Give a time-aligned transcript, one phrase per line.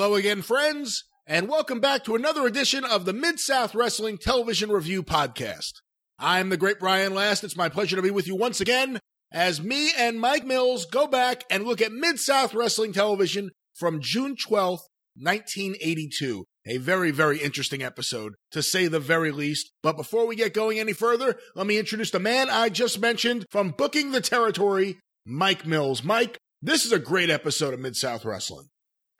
[0.00, 4.70] Hello again, friends, and welcome back to another edition of the Mid South Wrestling Television
[4.70, 5.72] Review Podcast.
[6.20, 7.42] I'm the great Brian Last.
[7.42, 9.00] It's my pleasure to be with you once again
[9.32, 14.00] as me and Mike Mills go back and look at Mid South Wrestling Television from
[14.00, 14.82] June 12th,
[15.16, 16.44] 1982.
[16.68, 19.72] A very, very interesting episode, to say the very least.
[19.82, 23.46] But before we get going any further, let me introduce the man I just mentioned
[23.50, 26.04] from Booking the Territory, Mike Mills.
[26.04, 28.68] Mike, this is a great episode of Mid South Wrestling.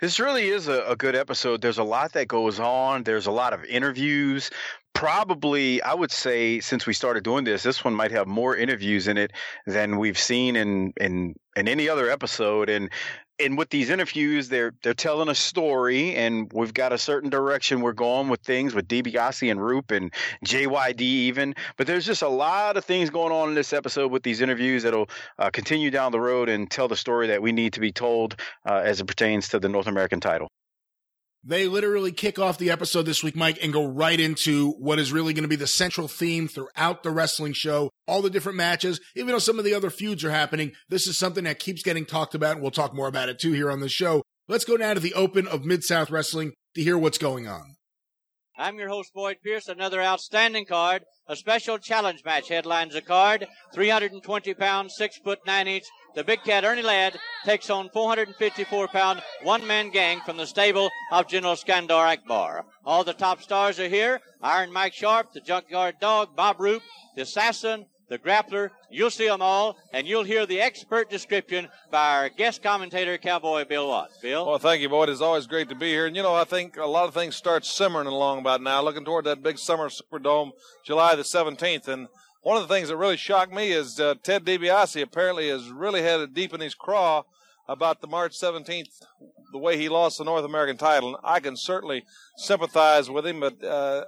[0.01, 1.61] This really is a, a, good episode.
[1.61, 3.03] There's a lot that goes on.
[3.03, 4.49] There's a lot of interviews.
[4.95, 9.09] Probably, I would say, since we started doing this, this one might have more interviews
[9.09, 9.33] in it
[9.67, 12.69] than we've seen in in in any other episode.
[12.69, 12.91] And
[13.41, 17.81] and with these interviews, they're they're telling a story, and we've got a certain direction
[17.81, 20.13] we're going with things with DiBiase and Roop and
[20.45, 21.55] JYD even.
[21.77, 24.83] But there's just a lot of things going on in this episode with these interviews
[24.83, 27.93] that'll uh, continue down the road and tell the story that we need to be
[27.93, 28.37] told
[28.69, 30.51] uh, as it pertains to the North American title.
[31.45, 35.13] They literally kick off the episode this week, Mike, and go right into what is
[35.13, 37.91] really going to be the central theme throughout the wrestling show.
[38.07, 41.19] All the different matches, even though some of the other feuds are happening, this is
[41.19, 43.81] something that keeps getting talked about, and we'll talk more about it too here on
[43.81, 44.23] the show.
[44.49, 47.78] Let's go now to the open of Mid South Wrestling to hear what's going on.
[48.61, 49.69] I'm your host, Boyd Pierce.
[49.69, 51.05] Another outstanding card.
[51.29, 53.47] A special challenge match headlines the card.
[53.73, 55.85] 320 pounds, 6 foot 9 inch.
[56.17, 60.91] The big cat Ernie Ladd takes on 454 pound one man gang from the stable
[61.13, 62.65] of General Skandar Akbar.
[62.85, 64.21] All the top stars are here.
[64.43, 66.83] Iron Mike Sharpe, the Junkyard Dog, Bob Roop,
[67.15, 68.71] the Assassin, the grappler.
[68.91, 73.65] You'll see them all, and you'll hear the expert description by our guest commentator, Cowboy
[73.65, 74.19] Bill Watts.
[74.19, 74.47] Bill?
[74.47, 75.09] Well, thank you, Boyd.
[75.09, 76.07] It's always great to be here.
[76.07, 79.05] And, you know, I think a lot of things start simmering along about now, looking
[79.05, 80.53] toward that big summer Superdome,
[80.85, 81.89] July the 17th.
[81.89, 82.09] And
[82.43, 86.03] one of the things that really shocked me is uh, Ted DiBiase apparently has really
[86.03, 87.25] had it deep in his craw
[87.69, 89.05] about the March 17th,
[89.53, 91.11] the way he lost the North American title.
[91.11, 92.05] And I can certainly
[92.39, 94.05] sympathize with him, but uh,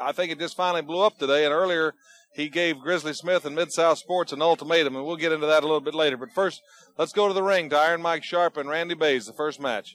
[0.00, 1.44] I think it just finally blew up today.
[1.44, 1.94] And earlier,
[2.34, 5.62] he gave Grizzly Smith and Mid South Sports an ultimatum, and we'll get into that
[5.62, 6.16] a little bit later.
[6.16, 6.60] But first,
[6.98, 9.94] let's go to the ring to Iron Mike Sharpe and Randy Bays, the first match.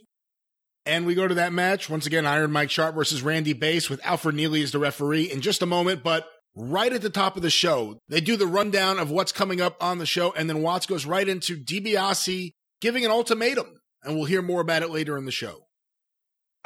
[0.85, 4.03] And we go to that match once again: Iron Mike Sharpe versus Randy Bays, with
[4.05, 6.01] Alfred Neely as the referee in just a moment.
[6.01, 9.59] But right at the top of the show, they do the rundown of what's coming
[9.59, 13.67] up on the show, and then Watts goes right into DiBiase giving an ultimatum,
[14.03, 15.65] and we'll hear more about it later in the show.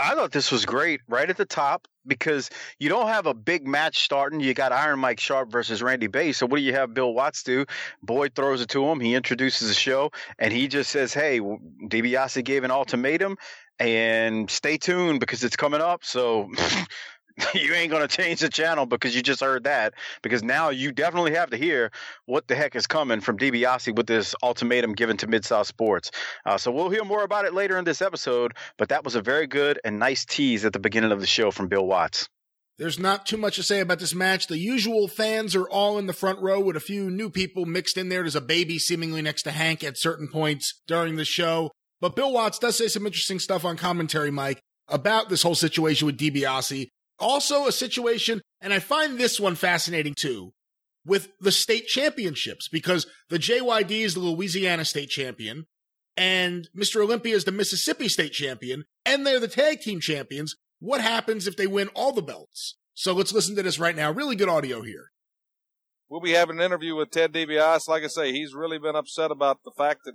[0.03, 3.65] I thought this was great right at the top because you don't have a big
[3.65, 4.41] match starting.
[4.41, 6.35] You got Iron Mike Sharpe versus Randy Bays.
[6.35, 7.65] So what do you have Bill Watts do?
[8.01, 8.99] Boyd throws it to him.
[8.99, 13.37] He introduces the show and he just says, "Hey, DiBiase gave an ultimatum
[13.79, 16.51] and stay tuned because it's coming up." So
[17.53, 19.93] you ain't going to change the channel because you just heard that.
[20.21, 21.91] Because now you definitely have to hear
[22.25, 26.11] what the heck is coming from DiBiase with this ultimatum given to Mid South Sports.
[26.45, 28.53] Uh, so we'll hear more about it later in this episode.
[28.77, 31.51] But that was a very good and nice tease at the beginning of the show
[31.51, 32.27] from Bill Watts.
[32.79, 34.47] There's not too much to say about this match.
[34.47, 37.97] The usual fans are all in the front row with a few new people mixed
[37.97, 38.21] in there.
[38.21, 41.69] There's a baby seemingly next to Hank at certain points during the show.
[42.01, 46.07] But Bill Watts does say some interesting stuff on commentary, Mike, about this whole situation
[46.07, 46.87] with DiBiase
[47.23, 50.53] also, a situation, and I find this one fascinating too,
[51.05, 55.65] with the state championships because the JYD is the Louisiana state champion
[56.15, 57.01] and Mr.
[57.01, 60.55] Olympia is the Mississippi state champion and they're the tag team champions.
[60.79, 62.77] What happens if they win all the belts?
[62.93, 64.11] So let's listen to this right now.
[64.11, 65.11] Really good audio here.
[66.09, 67.87] We'll be having an interview with Ted DiBiase.
[67.87, 70.13] Like I say, he's really been upset about the fact that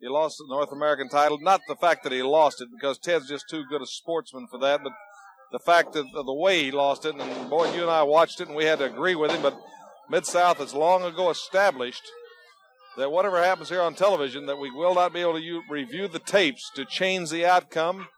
[0.00, 1.38] he lost the North American title.
[1.40, 4.58] Not the fact that he lost it, because Ted's just too good a sportsman for
[4.58, 4.92] that, but
[5.52, 7.14] the fact of the way he lost it.
[7.14, 9.42] And boy, you and I watched it, and we had to agree with him.
[9.42, 9.56] But
[10.10, 12.10] Mid South has long ago established
[12.96, 16.18] that whatever happens here on television, that we will not be able to review the
[16.18, 18.08] tapes to change the outcome.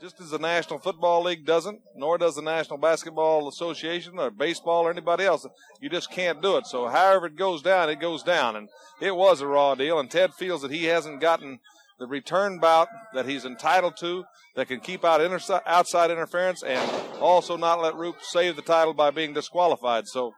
[0.00, 4.86] Just as the National Football League doesn't, nor does the National Basketball Association or baseball
[4.86, 5.46] or anybody else.
[5.78, 6.66] You just can't do it.
[6.66, 8.56] So, however it goes down, it goes down.
[8.56, 10.00] And it was a raw deal.
[10.00, 11.60] And Ted feels that he hasn't gotten
[12.00, 14.24] the return bout that he's entitled to
[14.56, 18.94] that can keep out inter- outside interference and also not let Roop save the title
[18.94, 20.08] by being disqualified.
[20.08, 20.32] So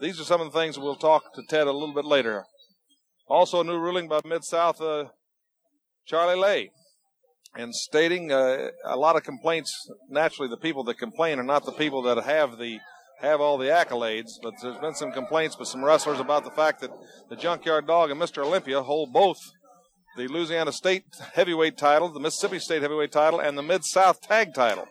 [0.00, 2.44] these are some of the things we'll talk to Ted a little bit later.
[3.26, 5.06] Also, a new ruling by Mid South uh,
[6.06, 6.70] Charlie Lay,
[7.56, 9.72] and stating uh, a lot of complaints.
[10.10, 12.78] Naturally, the people that complain are not the people that have the
[13.20, 16.80] have all the accolades, but there's been some complaints with some wrestlers about the fact
[16.80, 16.90] that
[17.28, 18.44] the Junkyard Dog and Mr.
[18.44, 19.38] Olympia hold both
[20.18, 21.04] the Louisiana State
[21.34, 24.88] heavyweight title, the Mississippi State heavyweight title, and the Mid South tag title.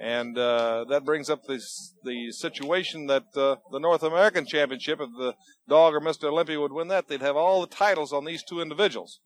[0.00, 1.62] And uh, that brings up the
[2.02, 5.34] the situation that uh, the North American Championship, if the
[5.68, 6.24] Dog or Mr.
[6.24, 9.20] Olympia would win that, they'd have all the titles on these two individuals.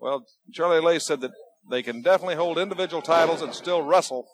[0.00, 1.30] Well, Charlie Lay said that
[1.70, 4.26] they can definitely hold individual titles and still wrestle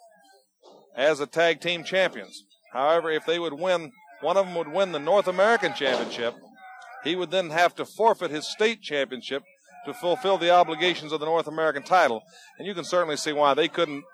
[0.97, 2.45] as a tag team champions.
[2.73, 6.35] However, if they would win, one of them would win the North American Championship.
[7.05, 9.43] He would then have to forfeit his state championship
[9.89, 12.23] to fulfill the obligations of the North American title.
[12.59, 14.05] And you can certainly see why they couldn't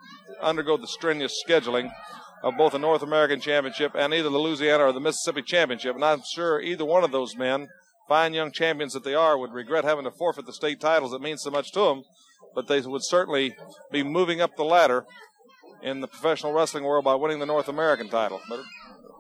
[0.40, 1.90] undergo the strenuous scheduling
[2.42, 5.94] of both the North American Championship and either the Louisiana or the Mississippi Championship.
[5.94, 7.68] And I'm sure either one of those men,
[8.08, 11.22] fine young champions that they are, would regret having to forfeit the state titles that
[11.22, 12.02] mean so much to them.
[12.54, 13.56] But they would certainly
[13.90, 15.04] be moving up the ladder
[15.82, 18.40] in the professional wrestling world by winning the North American title.
[18.48, 18.60] But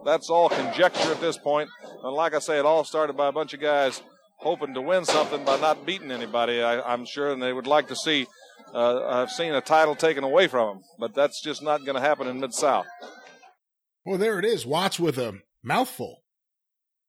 [0.04, 1.68] that's all conjecture at this point.
[2.02, 4.02] And like I say, it all started by a bunch of guys
[4.44, 7.88] hoping to win something by not beating anybody, I, am sure, and they would like
[7.88, 8.26] to see
[8.74, 12.00] uh, I've seen a title taken away from them, but that's just not going to
[12.00, 12.86] happen in Mid South.
[14.04, 14.66] Well, there it is.
[14.66, 16.22] Watts with a mouthful.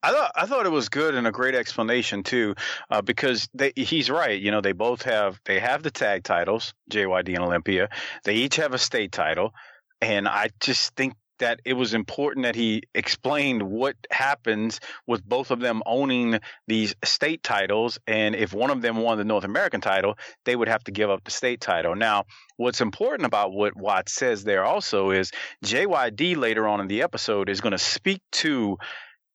[0.02, 2.56] I thought I thought it was good and a great explanation too,
[2.92, 4.40] uh, because they, he's right.
[4.40, 7.90] You know, they both have they have the tag titles, JYD and Olympia.
[8.24, 9.54] They each have a state title,
[10.02, 15.52] and I just think that it was important that he explained what happens with both
[15.52, 18.00] of them owning these state titles.
[18.08, 21.10] And if one of them won the North American title, they would have to give
[21.10, 21.96] up the state title.
[21.96, 22.26] Now,
[22.58, 25.32] what's important about what Watts says there also is
[25.64, 28.78] JYD later on in the episode is going to speak to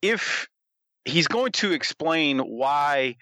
[0.02, 0.48] if
[1.04, 3.16] he's going to explain why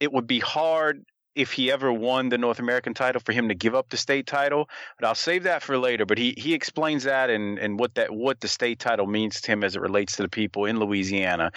[0.00, 1.04] it would be hard
[1.38, 4.26] if he ever won the North American title for him to give up the state
[4.26, 4.68] title.
[4.98, 6.04] But I'll save that for later.
[6.04, 9.52] But he he explains that and and what that what the state title means to
[9.52, 11.52] him as it relates to the people in Louisiana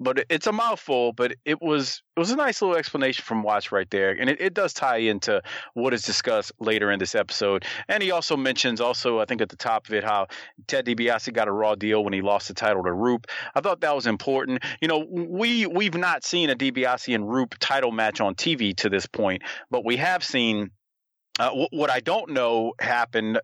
[0.00, 1.12] but it's a mouthful.
[1.12, 4.40] But it was it was a nice little explanation from Watts right there, and it,
[4.40, 5.42] it does tie into
[5.74, 7.64] what is discussed later in this episode.
[7.88, 10.26] And he also mentions also I think at the top of it how
[10.66, 13.26] Ted DiBiase got a raw deal when he lost the title to Roop.
[13.54, 14.64] I thought that was important.
[14.80, 18.88] You know, we we've not seen a DiBiase and Roop title match on TV to
[18.88, 20.70] this point, but we have seen
[21.40, 23.40] uh, what I don't know happened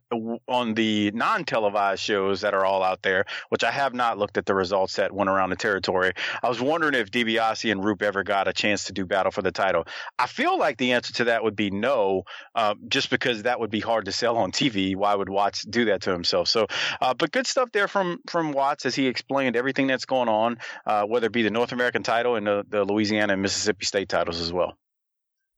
[0.47, 4.45] on the non-televised shows that are all out there, which I have not looked at
[4.45, 6.13] the results that went around the territory.
[6.43, 9.41] I was wondering if DiBiase and Roop ever got a chance to do battle for
[9.41, 9.87] the title.
[10.19, 13.71] I feel like the answer to that would be no, uh, just because that would
[13.71, 14.95] be hard to sell on TV.
[14.95, 16.49] Why would Watts do that to himself?
[16.49, 16.67] So,
[17.01, 20.59] uh, but good stuff there from from Watts as he explained everything that's going on,
[20.85, 24.11] uh, whether it be the North American title and the, the Louisiana and Mississippi state
[24.11, 24.77] titles as well.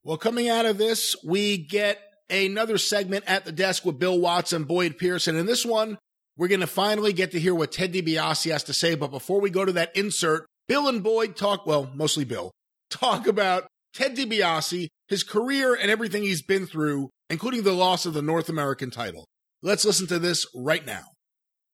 [0.03, 4.63] Well, coming out of this, we get another segment at the desk with Bill Watson,
[4.63, 5.35] Boyd Pearson.
[5.35, 5.97] In this one,
[6.37, 8.95] we're going to finally get to hear what Ted DiBiase has to say.
[8.95, 12.51] But before we go to that insert, Bill and Boyd talk, well, mostly Bill,
[12.89, 18.13] talk about Ted DiBiase, his career, and everything he's been through, including the loss of
[18.13, 19.25] the North American title.
[19.61, 21.03] Let's listen to this right now.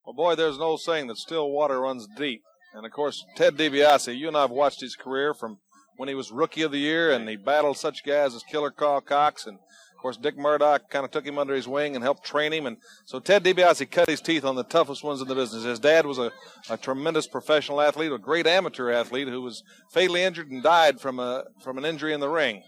[0.05, 2.41] Well, boy, there's an old saying that still water runs deep.
[2.73, 5.59] And of course, Ted DiBiase, you and I have watched his career from
[5.97, 9.01] when he was rookie of the year and he battled such guys as Killer Carl
[9.01, 9.59] Cox and
[10.05, 12.67] course, Dick Murdoch kind of took him under his wing and helped train him.
[12.67, 15.63] And so Ted DiBiase cut his teeth on the toughest ones in the business.
[15.63, 16.31] His dad was a,
[16.69, 21.19] a tremendous professional athlete, a great amateur athlete who was fatally injured and died from
[21.19, 22.61] a from an injury in the ring.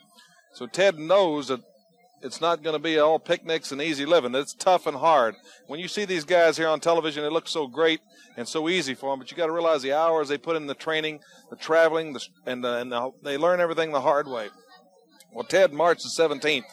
[0.56, 1.60] So Ted knows that
[2.24, 4.34] it's not going to be all picnics and easy living.
[4.34, 5.36] It's tough and hard.
[5.67, 8.00] When you see these guys here on television, it looks so great
[8.36, 10.65] and so easy for them, but you got to realize the hours they put in
[10.65, 11.20] the training,
[11.51, 14.50] the traveling, the, uh, and, the, and the, they learn everything the hard way.
[15.32, 16.63] Well, Ted, March the 17th,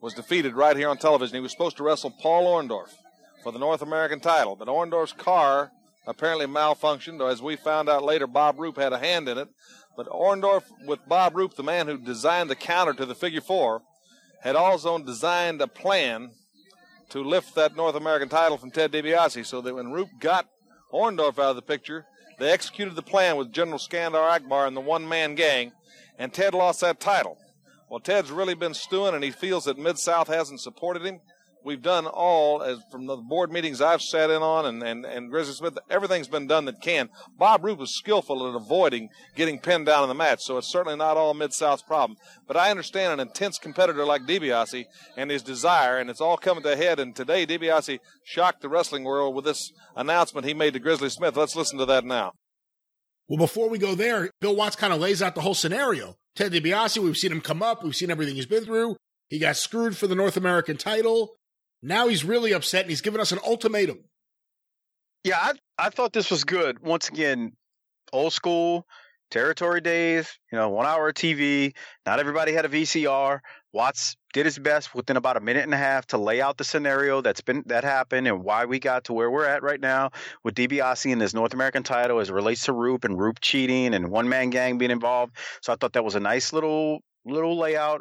[0.00, 1.34] was defeated right here on television.
[1.34, 2.94] He was supposed to wrestle Paul Orndorff
[3.42, 5.70] for the North American title, but Orndorff's car
[6.06, 9.48] apparently malfunctioned, as we found out later, Bob Roop had a hand in it.
[9.96, 13.82] But Orndorff, with Bob Roop, the man who designed the counter to the figure four,
[14.42, 16.30] had also designed a plan
[17.10, 20.46] to lift that North American title from Ted DiBiase, so that when Roop got
[20.92, 22.06] Orndorff out of the picture,
[22.38, 25.72] they executed the plan with General Skandar Akbar and the one-man gang,
[26.18, 27.36] and Ted lost that title.
[27.90, 31.18] Well, Ted's really been stewing, and he feels that Mid South hasn't supported him.
[31.64, 35.28] We've done all, as from the board meetings I've sat in on, and, and, and
[35.28, 37.10] Grizzly Smith, everything's been done that can.
[37.36, 40.96] Bob Roop was skillful at avoiding getting pinned down in the match, so it's certainly
[40.96, 42.16] not all Mid South's problem.
[42.46, 44.84] But I understand an intense competitor like DiBiase
[45.16, 47.00] and his desire, and it's all coming to a head.
[47.00, 51.36] And today, DiBiase shocked the wrestling world with this announcement he made to Grizzly Smith.
[51.36, 52.32] Let's listen to that now.
[53.28, 56.16] Well, before we go there, Bill Watts kind of lays out the whole scenario.
[56.36, 57.82] Ted DiBiase, we've seen him come up.
[57.82, 58.96] We've seen everything he's been through.
[59.28, 61.36] He got screwed for the North American title.
[61.82, 64.04] Now he's really upset and he's given us an ultimatum.
[65.24, 66.80] Yeah, I, I thought this was good.
[66.80, 67.52] Once again,
[68.12, 68.86] old school,
[69.30, 71.74] territory days, you know, one hour TV.
[72.06, 73.40] Not everybody had a VCR.
[73.72, 76.64] Watts did his best within about a minute and a half to lay out the
[76.64, 80.10] scenario that's been that happened and why we got to where we're at right now
[80.44, 83.94] with DiBiase and this North American title as it relates to Roop and Roop cheating
[83.94, 85.36] and one man gang being involved.
[85.62, 88.00] So I thought that was a nice little little layout,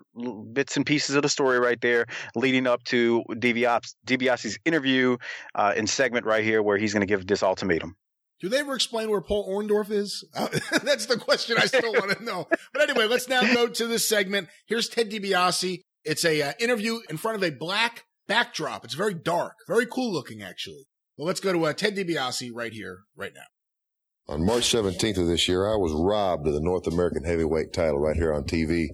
[0.53, 2.05] bits and pieces of the story right there,
[2.35, 5.17] leading up to DiBiase's interview
[5.55, 7.95] uh, in segment right here where he's going to give this ultimatum.
[8.39, 10.23] Do they ever explain where Paul Orndorff is?
[10.33, 10.47] Uh,
[10.83, 12.47] that's the question I still want to know.
[12.71, 14.47] But anyway, let's now go to this segment.
[14.65, 15.81] Here's Ted DiBiase.
[16.09, 18.83] It's a uh, interview in front of a black backdrop.
[18.83, 20.87] It's very dark, very cool looking, actually.
[21.15, 24.33] But let's go to uh, Ted DiBiase right here, right now.
[24.33, 27.99] On March 17th of this year, I was robbed of the North American heavyweight title
[27.99, 28.87] right here on TV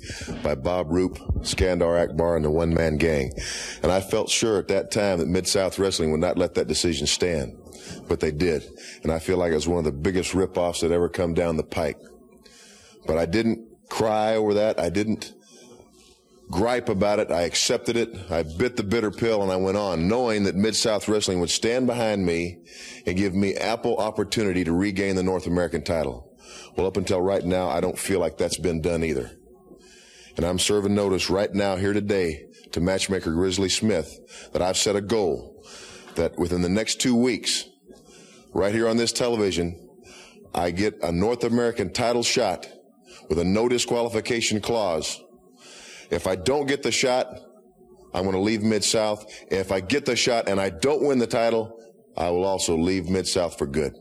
[0.44, 3.32] by Bob Roop, Skandar Akbar, and the One Man Gang.
[3.82, 6.68] And I felt sure at that time that Mid South Wrestling would not let that
[6.68, 7.58] decision stand.
[8.10, 8.66] But they did.
[9.04, 11.56] And I feel like it was one of the biggest ripoffs that ever come down
[11.56, 11.98] the pike.
[13.08, 14.82] But I didn't cry over that.
[14.82, 15.34] I didn't
[16.50, 17.32] gripe about it.
[17.32, 18.16] I accepted it.
[18.30, 21.50] I bit the bitter pill and I went on, knowing that Mid South Wrestling would
[21.50, 22.60] stand behind me
[23.06, 26.32] and give me ample opportunity to regain the North American title.
[26.76, 29.32] Well, up until right now, I don't feel like that's been done either.
[30.38, 34.96] And I'm serving notice right now here today to matchmaker Grizzly Smith that I've set
[34.96, 35.64] a goal
[36.16, 37.66] that within the next two weeks,
[38.54, 39.90] right here on this television,
[40.54, 42.68] I get a North American title shot
[43.30, 45.22] with a no disqualification clause
[46.10, 47.28] if I don't get the shot,
[48.14, 49.26] I'm going to leave Mid South.
[49.52, 51.78] If I get the shot and I don't win the title,
[52.16, 53.94] I will also leave Mid South for good.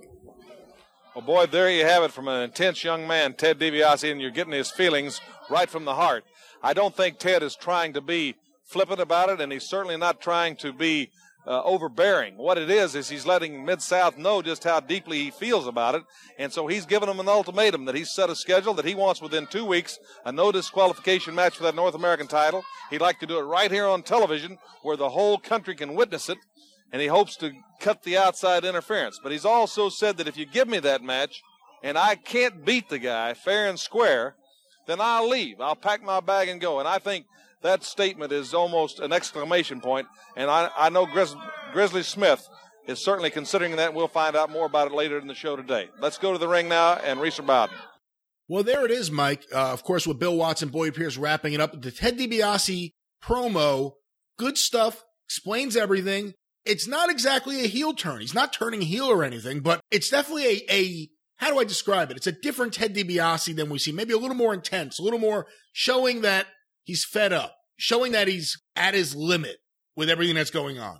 [1.14, 4.30] Well, boy, there you have it from an intense young man, Ted DiBiase, and you're
[4.30, 6.25] getting his feelings right from the heart.
[6.62, 8.34] I don't think Ted is trying to be
[8.64, 11.11] flippant about it, and he's certainly not trying to be
[11.46, 12.36] uh, overbearing.
[12.36, 15.94] What it is is he's letting Mid South know just how deeply he feels about
[15.94, 16.02] it,
[16.38, 19.20] and so he's given them an ultimatum that he's set a schedule that he wants
[19.20, 22.64] within two weeks a no disqualification match for that North American title.
[22.90, 26.28] He'd like to do it right here on television where the whole country can witness
[26.28, 26.38] it,
[26.92, 29.20] and he hopes to cut the outside interference.
[29.22, 31.42] But he's also said that if you give me that match
[31.82, 34.36] and I can't beat the guy fair and square,
[34.86, 35.60] then I'll leave.
[35.60, 36.78] I'll pack my bag and go.
[36.78, 37.26] And I think
[37.64, 40.06] that statement is almost an exclamation point,
[40.37, 41.35] and I, I know Grizz,
[41.73, 42.47] Grizzly Smith
[42.87, 43.94] is certainly considering that.
[43.94, 45.88] We'll find out more about it later in the show today.
[46.00, 47.75] Let's go to the ring now and Reeser Bowden.
[48.47, 49.47] Well, there it is, Mike.
[49.52, 51.80] Uh, of course, with Bill Watson, Boyd Pierce wrapping it up.
[51.80, 52.90] The Ted DiBiase
[53.23, 53.92] promo,
[54.38, 56.35] good stuff, explains everything.
[56.66, 58.21] It's not exactly a heel turn.
[58.21, 62.11] He's not turning heel or anything, but it's definitely a, a how do I describe
[62.11, 62.18] it?
[62.18, 63.92] It's a different Ted DiBiase than we see.
[63.92, 66.47] Maybe a little more intense, a little more showing that
[66.85, 69.57] he's fed up, showing that he's at his limit
[69.97, 70.99] with everything that's going on.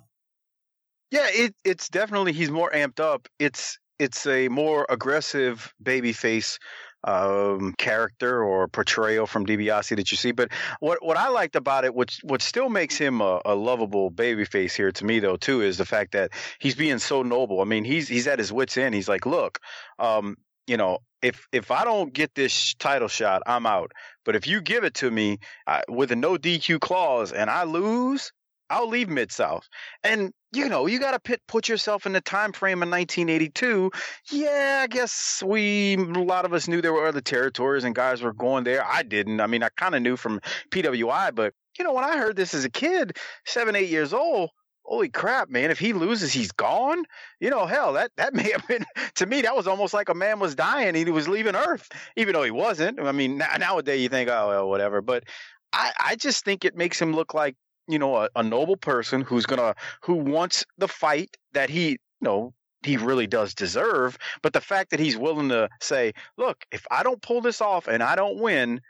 [1.11, 3.27] Yeah, it, it's definitely he's more amped up.
[3.39, 6.57] It's it's a more aggressive babyface
[7.05, 10.31] um, character or portrayal from DiBiase that you see.
[10.31, 14.11] But what what I liked about it, which what still makes him a, a lovable
[14.11, 17.61] babyface here to me though too, is the fact that he's being so noble.
[17.61, 18.95] I mean, he's he's at his wits end.
[18.95, 19.59] He's like, look,
[19.99, 20.35] um,
[20.67, 23.91] you know, if if I don't get this title shot, I'm out.
[24.25, 27.63] But if you give it to me uh, with a no DQ clause and I
[27.63, 28.31] lose,
[28.69, 29.67] I'll leave Mid South.
[30.03, 33.91] And you know, you got to put yourself in the time frame of 1982.
[34.31, 38.21] Yeah, I guess we a lot of us knew there were other territories and guys
[38.21, 38.85] were going there.
[38.85, 39.41] I didn't.
[39.41, 40.39] I mean, I kind of knew from
[40.71, 44.49] PWI, but you know, when I heard this as a kid, seven, eight years old,
[44.85, 47.03] holy crap, man, if he loses, he's gone.
[47.39, 50.13] You know, hell, that, that may have been, to me, that was almost like a
[50.13, 52.99] man was dying and he was leaving Earth, even though he wasn't.
[52.99, 55.01] I mean, nowadays you think, oh, well, whatever.
[55.01, 55.25] But
[55.73, 57.55] I, I just think it makes him look like,
[57.87, 61.91] you know, a, a noble person who's going to, who wants the fight that he,
[61.91, 64.17] you know, he really does deserve.
[64.41, 67.87] But the fact that he's willing to say, look, if I don't pull this off
[67.87, 68.81] and I don't win,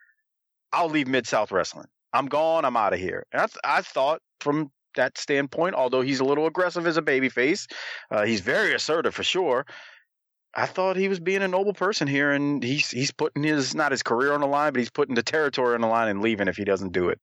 [0.71, 1.87] I'll leave Mid South Wrestling.
[2.13, 2.65] I'm gone.
[2.65, 3.25] I'm out of here.
[3.31, 5.75] And I, I thought from that standpoint.
[5.75, 7.69] Although he's a little aggressive as a babyface,
[8.11, 9.65] uh, he's very assertive for sure.
[10.53, 13.91] I thought he was being a noble person here, and he's he's putting his not
[13.91, 16.47] his career on the line, but he's putting the territory on the line and leaving
[16.47, 17.19] if he doesn't do it.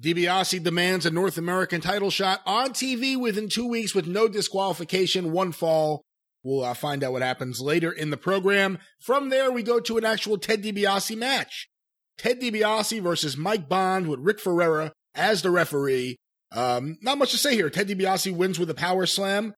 [0.00, 5.32] DiBiase demands a North American title shot on TV within two weeks with no disqualification,
[5.32, 6.04] one fall.
[6.42, 8.78] We'll uh, find out what happens later in the program.
[9.00, 11.68] From there, we go to an actual Ted DiBiase match.
[12.16, 16.16] Ted DiBiase versus Mike Bond with Rick Ferreira as the referee.
[16.54, 17.70] Um, not much to say here.
[17.70, 19.54] Ted DiBiase wins with a power slam.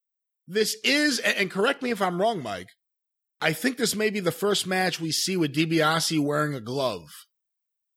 [0.47, 2.69] This is, and correct me if I'm wrong, Mike.
[3.41, 7.09] I think this may be the first match we see with DiBiase wearing a glove.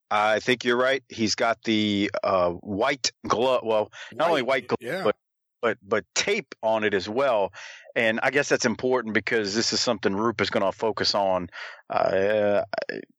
[0.10, 1.04] I think you're right.
[1.10, 3.62] He's got the uh, white glove.
[3.64, 5.04] Well, not white, only white glove, yeah.
[5.04, 5.16] but
[5.62, 7.52] but but tape on it as well.
[7.96, 11.50] And I guess that's important because this is something Roop is going to focus on.
[11.90, 12.62] Uh,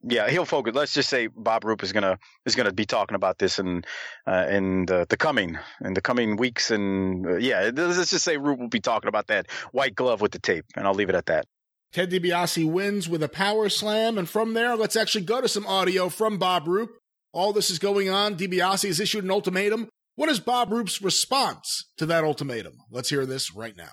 [0.02, 0.74] yeah, he'll focus.
[0.74, 3.58] Let's just say Bob Roop is going to is going to be talking about this
[3.58, 3.84] in
[4.26, 6.70] uh, in the, the coming in the coming weeks.
[6.70, 10.32] And uh, yeah, let's just say Roop will be talking about that white glove with
[10.32, 11.46] the tape, and I'll leave it at that.
[11.90, 15.66] Ted DiBiase wins with a power slam, and from there, let's actually go to some
[15.66, 16.90] audio from Bob Roop
[17.32, 19.88] all this is going on, DiBiase has issued an ultimatum.
[20.18, 22.72] What is Bob Roop's response to that ultimatum?
[22.90, 23.92] Let's hear this right now.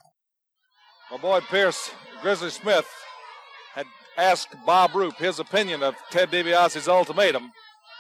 [1.12, 1.92] My Boyd Pierce,
[2.24, 2.88] Grizzly Smith,
[3.76, 3.86] had
[4.18, 7.52] asked Bob Roop his opinion of Ted DiBiase's ultimatum.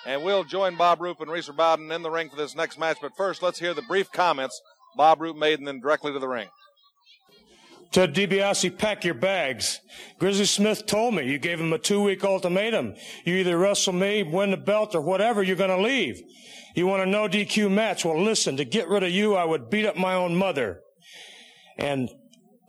[0.08, 2.98] And we'll join Bob Roop and Reeser Bowden in the ring for this next match.
[3.00, 4.60] But first, let's hear the brief comments
[4.98, 6.50] Bob Roop made and then directly to the ring.
[7.92, 9.80] To DiBiase, pack your bags.
[10.20, 12.96] Grizzly Smith told me you gave him a two-week ultimatum.
[13.24, 16.22] You either wrestle me, win the belt, or whatever, you're going to leave.
[16.76, 18.04] You want a no DQ match?
[18.04, 20.82] Well, listen, to get rid of you, I would beat up my own mother.
[21.78, 22.10] And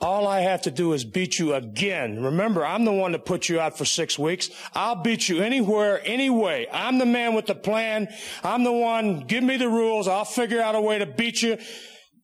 [0.01, 2.23] all I have to do is beat you again.
[2.23, 4.51] Remember, I'm the one that put you out for six weeks.
[4.75, 6.69] I'll beat you anywhere, anyway.
[6.73, 8.09] I'm the man with the plan.
[8.45, 9.21] I'm the one.
[9.21, 10.07] Give me the rules.
[10.07, 11.59] I'll figure out a way to beat you.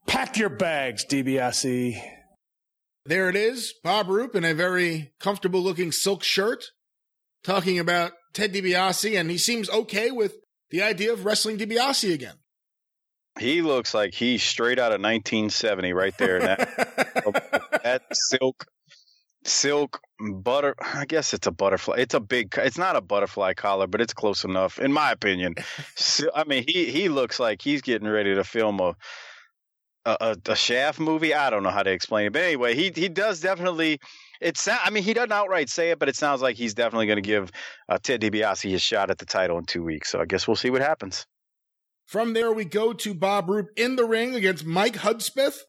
[0.05, 2.01] Pack your bags, DiBiase.
[3.05, 3.73] There it is.
[3.83, 6.65] Bob Roop in a very comfortable looking silk shirt
[7.43, 10.35] talking about Ted DiBiase, and he seems okay with
[10.69, 12.35] the idea of wrestling DiBiase again.
[13.39, 16.39] He looks like he's straight out of 1970 right there.
[16.39, 18.65] That, that silk,
[19.43, 20.75] silk butter.
[20.79, 21.97] I guess it's a butterfly.
[21.97, 22.53] It's a big.
[22.57, 25.55] It's not a butterfly collar, but it's close enough, in my opinion.
[25.95, 28.95] So, I mean, he he looks like he's getting ready to film a.
[30.05, 31.33] A, a, Shaft movie.
[31.33, 33.93] I don't know how to explain it, but anyway, he he does definitely.
[33.93, 34.01] It
[34.41, 34.67] It's.
[34.67, 37.27] I mean, he doesn't outright say it, but it sounds like he's definitely going to
[37.27, 37.51] give
[37.87, 40.11] uh, Ted DiBiase his shot at the title in two weeks.
[40.11, 41.25] So I guess we'll see what happens.
[42.05, 45.59] From there, we go to Bob Roop in the ring against Mike Hudspeth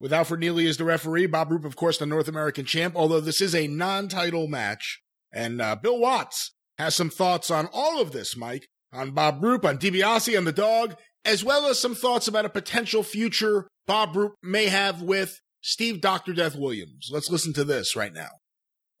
[0.00, 1.26] with Alfred Neely as the referee.
[1.26, 5.00] Bob Roop, of course, the North American champ, although this is a non title match.
[5.32, 9.64] And uh, Bill Watts has some thoughts on all of this, Mike, on Bob Roop,
[9.64, 10.96] on DiBiase, and the dog,
[11.26, 16.00] as well as some thoughts about a potential future Bob Roop may have with Steve
[16.00, 16.32] Dr.
[16.32, 17.10] Death Williams.
[17.12, 18.30] Let's listen to this right now.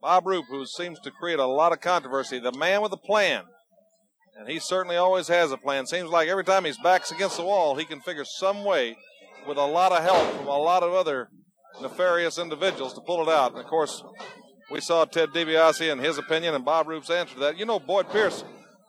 [0.00, 3.44] Bob Roop, who seems to create a lot of controversy, the man with a plan.
[4.38, 5.86] And he certainly always has a plan.
[5.86, 8.96] Seems like every time his back's against the wall, he can figure some way
[9.48, 11.28] with a lot of help from a lot of other
[11.80, 13.52] nefarious individuals to pull it out.
[13.52, 14.02] And of course,
[14.70, 17.58] we saw Ted DiBiase and his opinion and Bob Roop's answer to that.
[17.58, 18.44] You know, Boyd Pierce,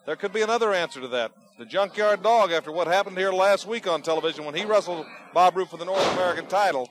[0.07, 1.33] there could be another answer to that.
[1.59, 5.57] The Junkyard Dog, after what happened here last week on television when he wrestled Bob
[5.57, 6.89] Roop for the North American title,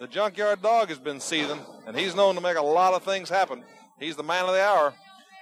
[0.00, 3.30] the Junkyard Dog has been seething, and he's known to make a lot of things
[3.30, 3.62] happen.
[4.00, 4.92] He's the man of the hour.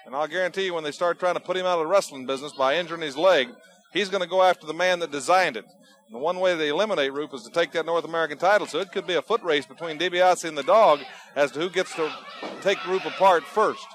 [0.05, 2.27] And I'll guarantee you, when they start trying to put him out of the wrestling
[2.27, 3.49] business by injuring his leg,
[3.95, 5.65] he's going to go after the man that designed it.
[6.07, 8.67] And the one way they eliminate Roop is to take that North American title.
[8.67, 11.01] So it could be a foot race between DiBiase and the dog
[11.35, 12.13] as to who gets to
[12.61, 13.87] take Roop apart first.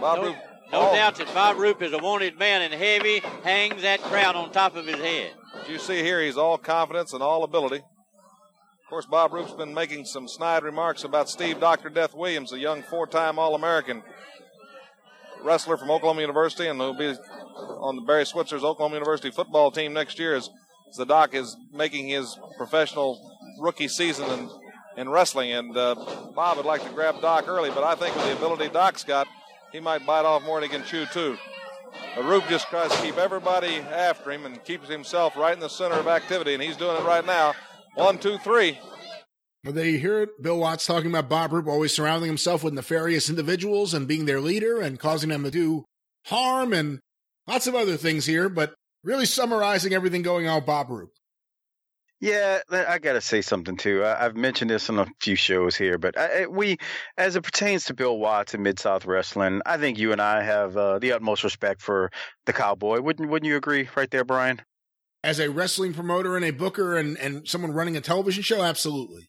[0.00, 0.36] Bob no, Roop.
[0.72, 0.94] No oh.
[0.94, 4.76] doubt that Bob Roop is a wanted man, and heavy hangs that crown on top
[4.76, 5.32] of his head.
[5.68, 7.76] You see here, he's all confidence and all ability.
[7.76, 11.88] Of course, Bob Roop's been making some snide remarks about Steve Dr.
[11.88, 14.02] Death Williams, a young four time All American
[15.42, 17.14] wrestler from Oklahoma University, and who'll be
[17.56, 20.50] on the Barry Switzer's Oklahoma University football team next year as,
[20.88, 23.20] as the Doc is making his professional
[23.60, 24.50] rookie season in,
[24.96, 25.52] in wrestling.
[25.52, 25.94] And uh,
[26.34, 29.26] Bob would like to grab Doc early, but I think with the ability Doc's got,
[29.74, 31.36] he might bite off more than he can chew, too.
[32.14, 35.68] But Roop just tries to keep everybody after him and keeps himself right in the
[35.68, 37.54] center of activity, and he's doing it right now.
[37.96, 38.78] One, two, three.
[39.64, 40.40] You hear it.
[40.40, 44.40] Bill Watts talking about Bob Roop always surrounding himself with nefarious individuals and being their
[44.40, 45.84] leader and causing them to do
[46.26, 47.00] harm and
[47.48, 51.10] lots of other things here, but really summarizing everything going on with Bob Roop.
[52.24, 54.04] Yeah, I got to say something too.
[54.04, 56.78] I, have mentioned this on a few shows here, but I, we,
[57.18, 60.42] as it pertains to Bill Watts and Mid South Wrestling, I think you and I
[60.42, 62.10] have uh, the utmost respect for
[62.46, 63.00] the Cowboy.
[63.00, 64.62] Wouldn't Wouldn't you agree, right there, Brian?
[65.24, 69.26] as a wrestling promoter and a booker and, and someone running a television show, absolutely.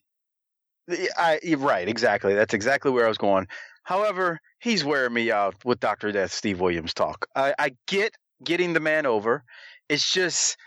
[1.16, 2.34] I, right, exactly.
[2.34, 3.46] That's exactly where I was going.
[3.82, 6.12] However, he's wearing me out with Dr.
[6.12, 7.26] Death Steve Williams talk.
[7.34, 9.42] I, I get getting the man over.
[9.88, 10.58] It's just,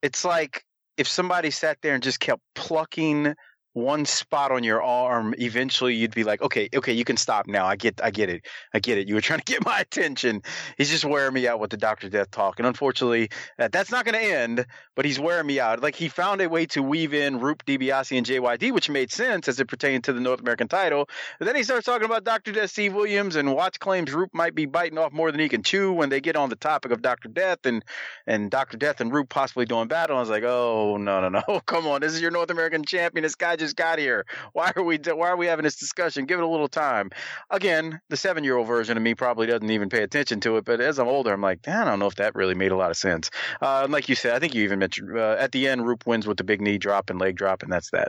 [0.00, 0.64] it's like
[0.96, 3.34] if somebody sat there and just kept plucking
[3.74, 7.66] one spot on your arm, eventually you'd be like, okay, okay, you can stop now.
[7.66, 9.08] I get, I get it, I get it.
[9.08, 10.42] You were trying to get my attention.
[10.76, 14.04] He's just wearing me out with the Doctor Death talk, and unfortunately, uh, that's not
[14.04, 14.66] going to end.
[14.94, 15.82] But he's wearing me out.
[15.82, 19.48] Like he found a way to weave in Roop DiBiase and JYD, which made sense
[19.48, 21.08] as it pertained to the North American title.
[21.38, 24.54] But then he starts talking about Doctor Death, Steve Williams, and Watts claims Roop might
[24.54, 27.00] be biting off more than he can chew when they get on the topic of
[27.00, 27.82] Doctor Death and
[28.26, 30.18] and Doctor Death and Roop possibly doing battle.
[30.18, 33.22] I was like, oh no, no, no, come on, this is your North American champion.
[33.22, 34.24] This guy just got here.
[34.52, 36.26] Why are we why are we having this discussion?
[36.26, 37.10] Give it a little time.
[37.50, 40.64] Again, the seven year old version of me probably doesn't even pay attention to it,
[40.64, 42.90] but as I'm older, I'm like, I don't know if that really made a lot
[42.90, 43.30] of sense.
[43.60, 46.26] Uh, like you said, I think you even mentioned uh, at the end, Roop wins
[46.26, 48.08] with the big knee drop and leg drop, and that's that.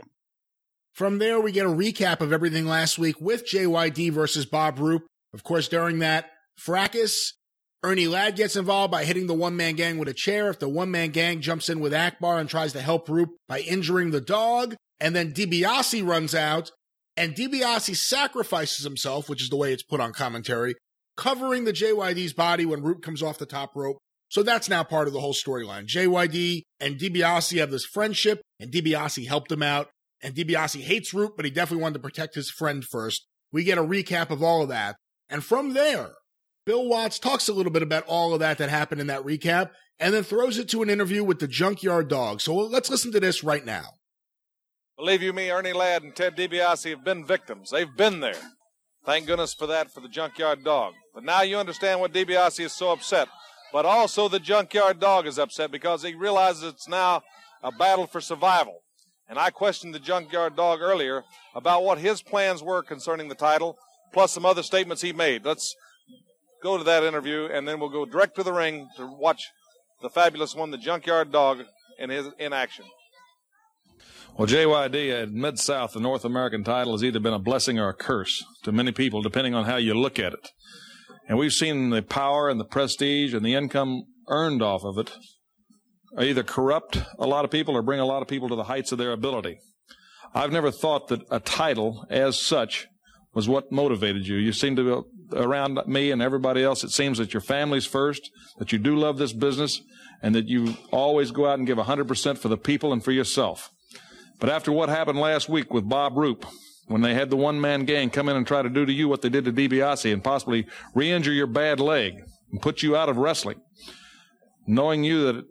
[0.92, 5.06] From there, we get a recap of everything last week with JYD versus Bob Roop.
[5.32, 7.34] Of course, during that fracas,
[7.82, 10.48] Ernie Ladd gets involved by hitting the one man gang with a chair.
[10.48, 13.60] If the one man gang jumps in with Akbar and tries to help Roop by
[13.60, 16.70] injuring the dog, and then DiBiase runs out,
[17.14, 20.76] and DiBiase sacrifices himself, which is the way it's put on commentary,
[21.14, 23.98] covering the JYD's body when Roop comes off the top rope.
[24.30, 25.86] So that's now part of the whole storyline.
[25.86, 29.90] JYD and DiBiase have this friendship, and DiBiase helped him out.
[30.22, 33.26] And DiBiase hates Roop, but he definitely wanted to protect his friend first.
[33.52, 34.96] We get a recap of all of that.
[35.28, 36.12] And from there,
[36.64, 39.68] Bill Watts talks a little bit about all of that that happened in that recap
[40.00, 42.40] and then throws it to an interview with the Junkyard Dog.
[42.40, 43.84] So let's listen to this right now.
[44.96, 47.70] Believe you me, Ernie Ladd and Ted DiBiase have been victims.
[47.70, 48.40] They've been there.
[49.04, 50.94] Thank goodness for that for the Junkyard Dog.
[51.12, 53.28] But now you understand what DiBiase is so upset.
[53.72, 57.22] But also the Junkyard Dog is upset because he realizes it's now
[57.60, 58.82] a battle for survival.
[59.28, 61.24] And I questioned the Junkyard Dog earlier
[61.56, 63.76] about what his plans were concerning the title,
[64.12, 65.44] plus some other statements he made.
[65.44, 65.74] Let's
[66.62, 69.42] go to that interview, and then we'll go direct to the ring to watch
[70.02, 71.64] the fabulous one, the Junkyard Dog,
[71.98, 72.84] in his in action.
[74.36, 77.88] Well, JYD at Mid South, the North American title has either been a blessing or
[77.88, 80.48] a curse to many people, depending on how you look at it.
[81.28, 85.12] And we've seen the power and the prestige and the income earned off of it
[86.20, 88.90] either corrupt a lot of people or bring a lot of people to the heights
[88.90, 89.58] of their ability.
[90.34, 92.88] I've never thought that a title as such
[93.34, 94.36] was what motivated you.
[94.36, 96.82] You seem to be around me and everybody else.
[96.82, 99.80] It seems that your family's first, that you do love this business,
[100.22, 103.70] and that you always go out and give 100% for the people and for yourself.
[104.38, 106.44] But after what happened last week with Bob Roop,
[106.86, 109.08] when they had the one man gang come in and try to do to you
[109.08, 112.96] what they did to DiBiase and possibly re injure your bad leg and put you
[112.96, 113.60] out of wrestling,
[114.66, 115.44] knowing you that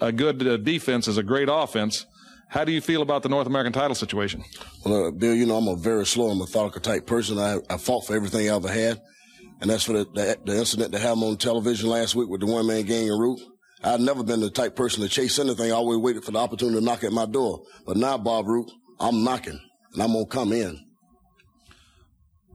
[0.00, 2.06] a good uh, defense is a great offense,
[2.48, 4.44] how do you feel about the North American title situation?
[4.84, 7.38] Well, uh, Bill, you know, I'm a very slow and methodical type person.
[7.38, 9.00] I, I fought for everything I ever had.
[9.60, 12.46] And that's for the, the, the incident that happened on television last week with the
[12.46, 13.40] one man gang and Roop.
[13.82, 15.70] I've never been the type person to chase anything.
[15.70, 17.62] I always waited for the opportunity to knock at my door.
[17.86, 19.60] But now, Bob Roop, I'm knocking
[19.92, 20.80] and I'm going to come in.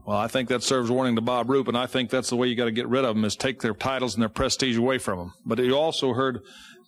[0.04, 2.48] Well, I think that serves warning to Bob Roop, and I think that's the way
[2.48, 4.98] you got to get rid of them is take their titles and their prestige away
[4.98, 5.32] from them.
[5.46, 6.40] But you also heard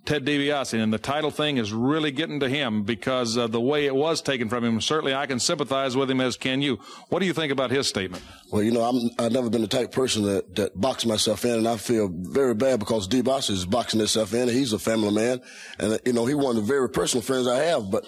[0.05, 3.87] Ted DiBiase, and the title thing is really getting to him because uh, the way
[3.87, 4.81] it was taken from him.
[4.81, 6.79] Certainly, I can sympathize with him as can you.
[7.09, 8.23] What do you think about his statement?
[8.53, 11.53] Well, you know, I'm, I've never been the type person that, that box myself in,
[11.53, 14.49] and I feel very bad because DiBiase is boxing himself in.
[14.49, 15.41] He's a family man,
[15.79, 17.91] and you know, he one of the very personal friends I have.
[17.91, 18.05] But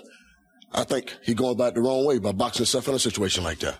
[0.73, 3.61] I think he's going about the wrong way by boxing himself in a situation like
[3.61, 3.79] that.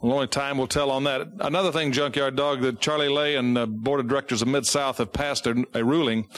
[0.00, 1.26] Well, only time will tell on that.
[1.40, 4.98] Another thing, Junkyard Dog, that Charlie Lay and the board of directors of Mid South
[4.98, 6.28] have passed a, a ruling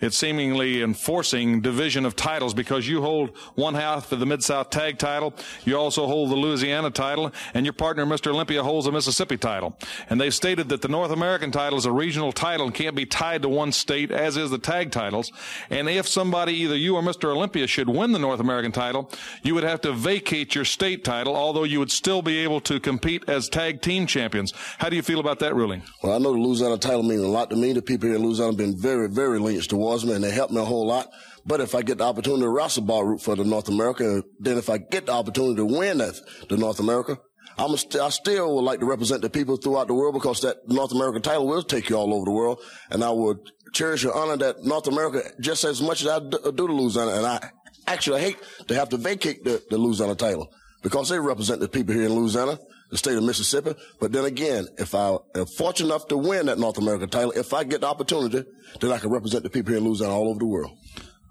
[0.00, 4.70] it's seemingly enforcing division of titles because you hold one half of the Mid South
[4.70, 8.28] tag title, you also hold the Louisiana title, and your partner, Mr.
[8.28, 9.76] Olympia, holds the Mississippi title.
[10.10, 13.06] And they've stated that the North American title is a regional title and can't be
[13.06, 15.32] tied to one state, as is the tag titles.
[15.70, 17.34] And if somebody, either you or Mr.
[17.34, 19.10] Olympia, should win the North American title,
[19.42, 22.78] you would have to vacate your state title, although you would still be able to
[22.80, 24.52] compete as tag team champions.
[24.78, 25.82] How do you feel about that ruling?
[26.02, 27.72] Well, I know the Louisiana title means a lot to me.
[27.72, 30.30] The people here in Louisiana have been very, very lenient towards towards me and they
[30.30, 31.08] helped me a whole lot.
[31.44, 34.58] But if I get the opportunity to wrestle Bob Roop for the North America, then
[34.58, 37.18] if I get the opportunity to win the North America,
[37.56, 40.56] I'm st- I still would like to represent the people throughout the world because that
[40.66, 42.60] North American title will take you all over the world.
[42.90, 43.38] And I would
[43.72, 47.12] cherish and honor that North America just as much as I do, do to Louisiana.
[47.12, 47.50] And I
[47.86, 51.94] actually hate to have to vacate the, the Louisiana title because they represent the people
[51.94, 52.58] here in Louisiana
[52.90, 53.74] the state of Mississippi.
[54.00, 57.52] But then again, if I am fortunate enough to win that North American title, if
[57.52, 58.44] I get the opportunity,
[58.80, 60.72] then I can represent the people here in Louisiana all over the world.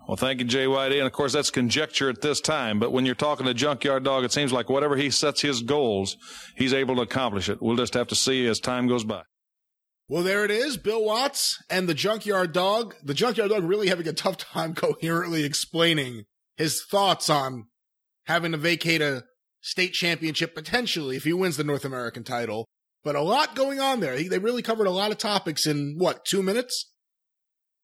[0.07, 0.97] Well, thank you, JYD.
[0.97, 2.79] And of course, that's conjecture at this time.
[2.79, 6.17] But when you're talking to Junkyard Dog, it seems like whatever he sets his goals,
[6.55, 7.61] he's able to accomplish it.
[7.61, 9.23] We'll just have to see as time goes by.
[10.07, 12.93] Well, there it is, Bill Watts and the Junkyard Dog.
[13.03, 17.65] The Junkyard Dog really having a tough time coherently explaining his thoughts on
[18.25, 19.23] having to vacate a
[19.65, 22.67] state championship potentially if he wins the North American title.
[23.03, 24.21] But a lot going on there.
[24.21, 26.91] They really covered a lot of topics in what, two minutes?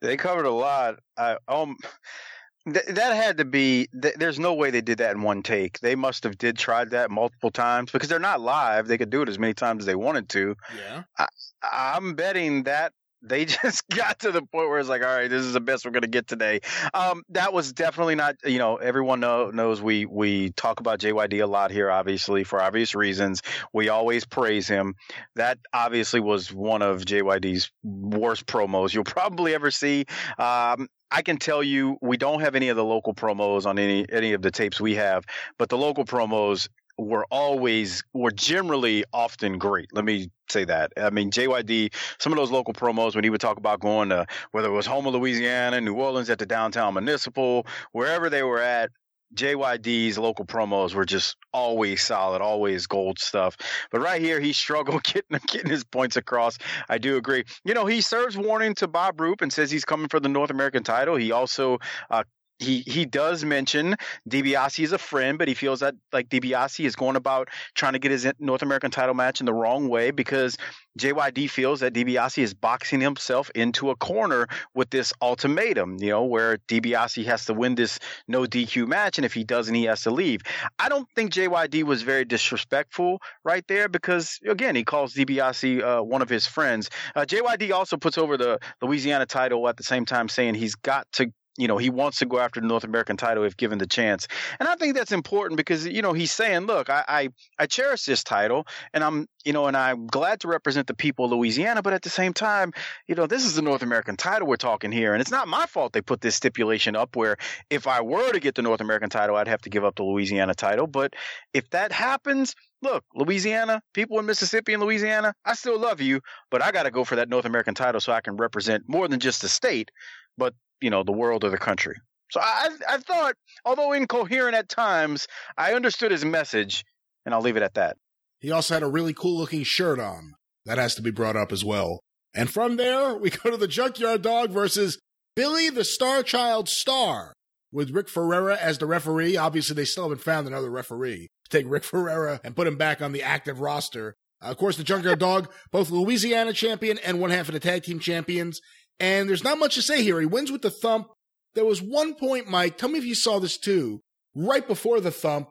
[0.02, 1.00] They covered a lot.
[1.18, 1.76] I, um,
[2.72, 3.88] th- that had to be.
[4.00, 5.80] Th- there's no way they did that in one take.
[5.80, 8.88] They must have did tried that multiple times because they're not live.
[8.88, 10.56] They could do it as many times as they wanted to.
[10.76, 11.04] Yeah.
[11.20, 11.28] I,
[11.72, 15.44] I'm betting that they just got to the point where it's like, all right, this
[15.44, 16.62] is the best we're going to get today.
[16.94, 21.42] Um, that was definitely not, you know, everyone know, knows we we talk about JYD
[21.42, 23.42] a lot here, obviously for obvious reasons.
[23.74, 24.96] We always praise him.
[25.36, 30.06] That obviously was one of JYD's worst promos you'll probably ever see.
[30.38, 34.06] Um, I can tell you, we don't have any of the local promos on any
[34.10, 35.26] any of the tapes we have,
[35.58, 36.70] but the local promos
[37.02, 39.90] were always were generally often great.
[39.94, 40.94] Let me say that.
[40.98, 44.26] I mean, JYD, some of those local promos when he would talk about going to
[44.52, 48.92] whether it was Houma, Louisiana, New Orleans at the downtown municipal, wherever they were at,
[49.34, 53.56] JYD's local promos were just always solid, always gold stuff.
[53.90, 56.58] But right here, he struggled getting getting his points across.
[56.90, 57.46] I do agree.
[57.64, 60.52] You know, he serves warning to Bob Roop and says he's coming for the North
[60.52, 61.16] American title.
[61.16, 62.24] He also uh,
[62.62, 63.96] he he does mention
[64.30, 68.00] DiBiase is a friend, but he feels that like DiBiase is going about trying to
[68.00, 70.58] get his North American title match in the wrong way because
[71.00, 76.24] JYD feels that DiBiase is boxing himself into a corner with this ultimatum, you know,
[76.24, 80.02] where DiBiase has to win this no DQ match, and if he doesn't, he has
[80.04, 80.42] to leave.
[80.78, 86.04] I don't think JYD was very disrespectful right there because again, he calls DiBiase uh,
[86.04, 86.90] one of his friends.
[87.16, 91.12] Uh, JYD also puts over the Louisiana title at the same time, saying he's got
[91.14, 93.88] to you know, he wants to go after the North American title if given the
[93.88, 94.28] chance.
[94.60, 98.06] And I think that's important because, you know, he's saying, look, I, I, I, cherish
[98.06, 101.82] this title and I'm, you know, and I'm glad to represent the people of Louisiana.
[101.82, 102.72] But at the same time,
[103.08, 105.14] you know, this is the North American title we're talking here.
[105.14, 107.36] And it's not my fault they put this stipulation up where
[107.70, 110.04] if I were to get the North American title, I'd have to give up the
[110.04, 110.88] Louisiana title.
[110.88, 111.16] But
[111.54, 116.62] if that happens, look, Louisiana, people in Mississippi and Louisiana, I still love you, but
[116.62, 119.20] I got to go for that North American title so I can represent more than
[119.20, 119.92] just the state,
[120.38, 121.96] but you know the world or the country.
[122.32, 126.84] So I I thought, although incoherent at times, I understood his message,
[127.26, 127.98] and I'll leave it at that.
[128.40, 130.34] He also had a really cool looking shirt on.
[130.66, 132.00] That has to be brought up as well.
[132.34, 135.00] And from there, we go to the Junkyard Dog versus
[135.36, 137.34] Billy the Star Child Star
[137.72, 139.38] with Rick Ferreira as the referee.
[139.38, 143.02] Obviously, they still haven't found another referee to take Rick Ferreira and put him back
[143.02, 144.16] on the active roster.
[144.42, 147.84] Uh, of course, the Junkyard Dog, both Louisiana champion and one half of the tag
[147.84, 148.60] team champions.
[149.02, 150.20] And there's not much to say here.
[150.20, 151.08] He wins with the thump.
[151.56, 154.00] There was one point, Mike, tell me if you saw this too,
[154.36, 155.50] right before the thump,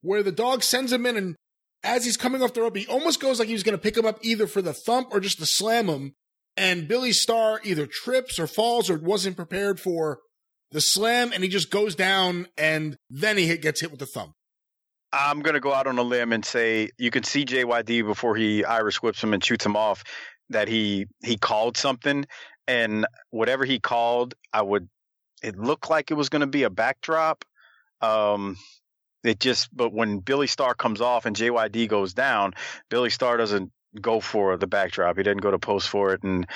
[0.00, 1.36] where the dog sends him in and
[1.84, 3.96] as he's coming off the rope, he almost goes like he was going to pick
[3.96, 6.14] him up either for the thump or just to slam him.
[6.56, 10.20] And Billy Starr either trips or falls or wasn't prepared for
[10.72, 14.06] the slam and he just goes down and then he hit, gets hit with the
[14.06, 14.32] thump.
[15.12, 18.36] I'm going to go out on a limb and say you can see JYD before
[18.36, 20.02] he Irish whips him and shoots him off
[20.50, 22.24] that he he called something
[22.68, 24.88] and whatever he called, I would.
[25.42, 27.44] It looked like it was going to be a backdrop.
[28.00, 28.56] Um,
[29.22, 32.54] it just, but when Billy Starr comes off and JYD goes down,
[32.88, 35.16] Billy Starr doesn't go for the backdrop.
[35.16, 36.46] He didn't go to post for it, and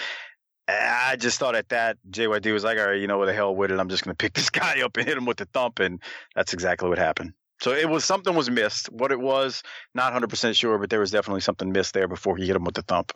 [0.68, 3.54] I just thought at that JYD was like, all right, you know what the hell
[3.54, 3.80] with it.
[3.80, 6.00] I'm just going to pick this guy up and hit him with the thump, and
[6.34, 7.32] that's exactly what happened.
[7.60, 8.90] So it was something was missed.
[8.90, 9.62] What it was,
[9.94, 12.74] not 100% sure, but there was definitely something missed there before he hit him with
[12.74, 13.12] the thump.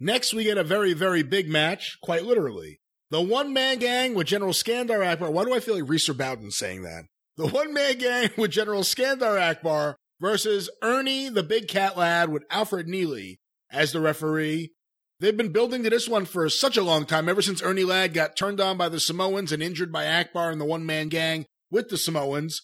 [0.00, 2.80] Next, we get a very, very big match, quite literally.
[3.10, 5.30] The one man gang with General Skandar Akbar.
[5.30, 7.04] Why do I feel like Reeser Bowden saying that?
[7.36, 12.44] The one man gang with General Skandar Akbar versus Ernie the Big Cat Ladd with
[12.50, 14.72] Alfred Neely as the referee.
[15.18, 18.14] They've been building to this one for such a long time, ever since Ernie Ladd
[18.14, 21.44] got turned on by the Samoans and injured by Akbar and the one man gang
[21.70, 22.62] with the Samoans.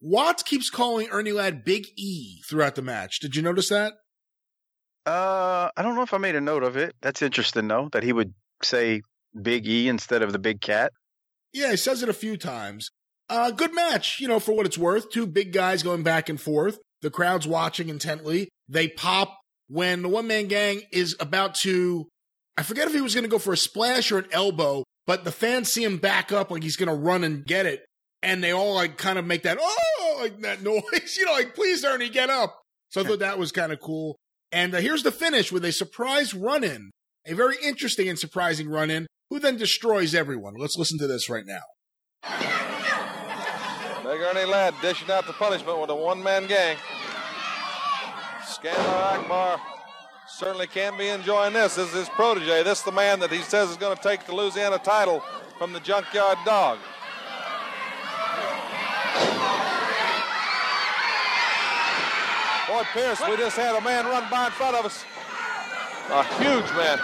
[0.00, 3.18] Watts keeps calling Ernie Ladd Big E throughout the match.
[3.18, 3.94] Did you notice that?
[5.06, 6.94] Uh, I don't know if I made a note of it.
[7.00, 9.02] That's interesting, though, that he would say
[9.40, 10.92] Big E instead of the Big Cat.
[11.52, 12.90] Yeah, he says it a few times.
[13.28, 15.10] Uh, good match, you know, for what it's worth.
[15.10, 16.78] Two big guys going back and forth.
[17.02, 18.48] The crowd's watching intently.
[18.68, 19.38] They pop
[19.68, 22.08] when the one man gang is about to,
[22.56, 25.24] I forget if he was going to go for a splash or an elbow, but
[25.24, 27.84] the fans see him back up like he's going to run and get it.
[28.22, 31.54] And they all like kind of make that, oh, like that noise, you know, like,
[31.54, 32.60] please, Ernie, get up.
[32.90, 34.16] So I thought that was kind of cool.
[34.52, 36.90] And uh, here's the finish with a surprise run in,
[37.26, 40.54] a very interesting and surprising run in, who then destroys everyone.
[40.56, 41.62] Let's listen to this right now.
[44.04, 46.76] Big Ernie Ladd dishing out the punishment with a one man gang.
[48.44, 49.60] Skandar Akbar
[50.28, 51.74] certainly can't be enjoying this.
[51.74, 52.62] This is his protege.
[52.62, 55.24] This is the man that he says is going to take the Louisiana title
[55.58, 56.78] from the Junkyard Dog.
[62.68, 65.04] Boyd Pierce, we just had a man run by in front of us.
[66.10, 66.98] A huge man.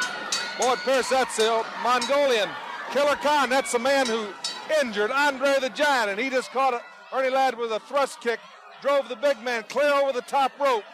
[0.59, 2.49] Boyd Pierce, that's the Mongolian.
[2.91, 4.27] Killer Khan, that's the man who
[4.81, 8.41] injured Andre the Giant, and he just caught Ernie Ladd with a thrust kick,
[8.81, 10.85] drove the big man clear over the top rope.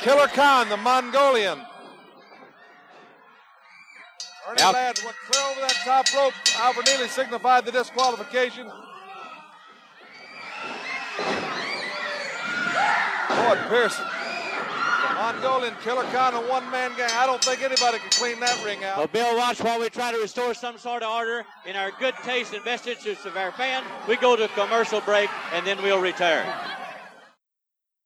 [0.00, 1.58] Killer Khan, the Mongolian.
[4.48, 6.34] Ernie Ladd went clear over that top rope.
[6.56, 8.70] Alfred Neely signified the disqualification.
[13.48, 17.10] Boyd Pearson, the Mongolian, Killer Khan, and one man gang.
[17.12, 18.98] I don't think anybody can clean that ring out.
[18.98, 22.14] Well, Bill, watch while we try to restore some sort of order in our good
[22.22, 23.84] taste and best interests of our fans.
[24.08, 26.46] We go to commercial break and then we'll return.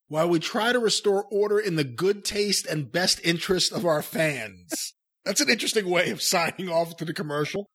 [0.08, 4.02] While we try to restore order in the good taste and best interest of our
[4.02, 4.94] fans.
[5.24, 7.68] That's an interesting way of signing off to the commercial.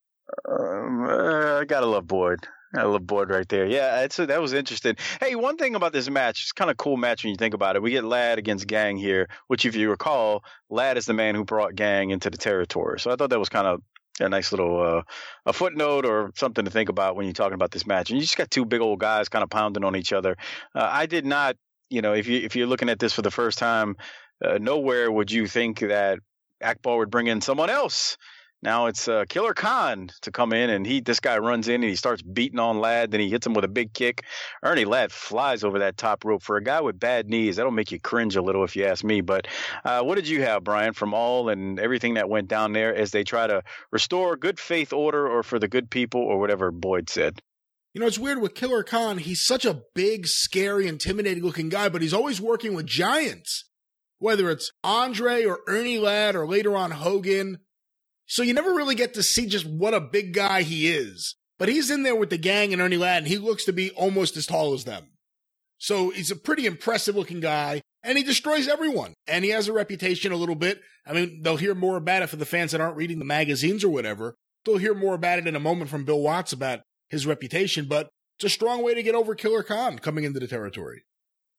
[0.49, 2.47] Um, uh, I gotta love Boyd.
[2.73, 3.65] I love Boyd right there.
[3.65, 4.95] Yeah, it's a, that was interesting.
[5.19, 7.75] Hey, one thing about this match, it's kind of cool match when you think about
[7.75, 7.81] it.
[7.81, 11.43] We get Ladd against Gang here, which, if you recall, Ladd is the man who
[11.43, 12.99] brought Gang into the territory.
[12.99, 13.81] So I thought that was kind of
[14.21, 15.01] a nice little uh,
[15.45, 18.09] a footnote or something to think about when you're talking about this match.
[18.09, 20.37] And you just got two big old guys kind of pounding on each other.
[20.73, 21.57] Uh, I did not,
[21.89, 23.97] you know, if you if you're looking at this for the first time,
[24.43, 26.19] uh, nowhere would you think that
[26.63, 28.17] Akbar would bring in someone else
[28.63, 31.89] now it's uh, Killer Khan to come in, and he this guy runs in and
[31.89, 33.11] he starts beating on Ladd.
[33.11, 34.23] Then he hits him with a big kick.
[34.63, 37.55] Ernie Ladd flies over that top rope for a guy with bad knees.
[37.55, 39.21] That'll make you cringe a little if you ask me.
[39.21, 39.47] But
[39.83, 43.11] uh, what did you have, Brian, from all and everything that went down there as
[43.11, 47.09] they try to restore good faith order, or for the good people, or whatever Boyd
[47.09, 47.41] said?
[47.93, 49.17] You know, it's weird with Killer Khan.
[49.17, 53.65] He's such a big, scary, intimidating looking guy, but he's always working with giants.
[54.19, 57.57] Whether it's Andre or Ernie Ladd or later on Hogan
[58.31, 61.35] so you never really get to see just what a big guy he is.
[61.59, 63.89] But he's in there with the gang and Ernie Ladd, and he looks to be
[63.91, 65.09] almost as tall as them.
[65.79, 69.15] So he's a pretty impressive looking guy, and he destroys everyone.
[69.27, 70.79] And he has a reputation a little bit.
[71.05, 73.83] I mean, they'll hear more about it for the fans that aren't reading the magazines
[73.83, 74.35] or whatever.
[74.63, 78.07] They'll hear more about it in a moment from Bill Watts about his reputation, but
[78.37, 81.03] it's a strong way to get over Killer Khan coming into the territory.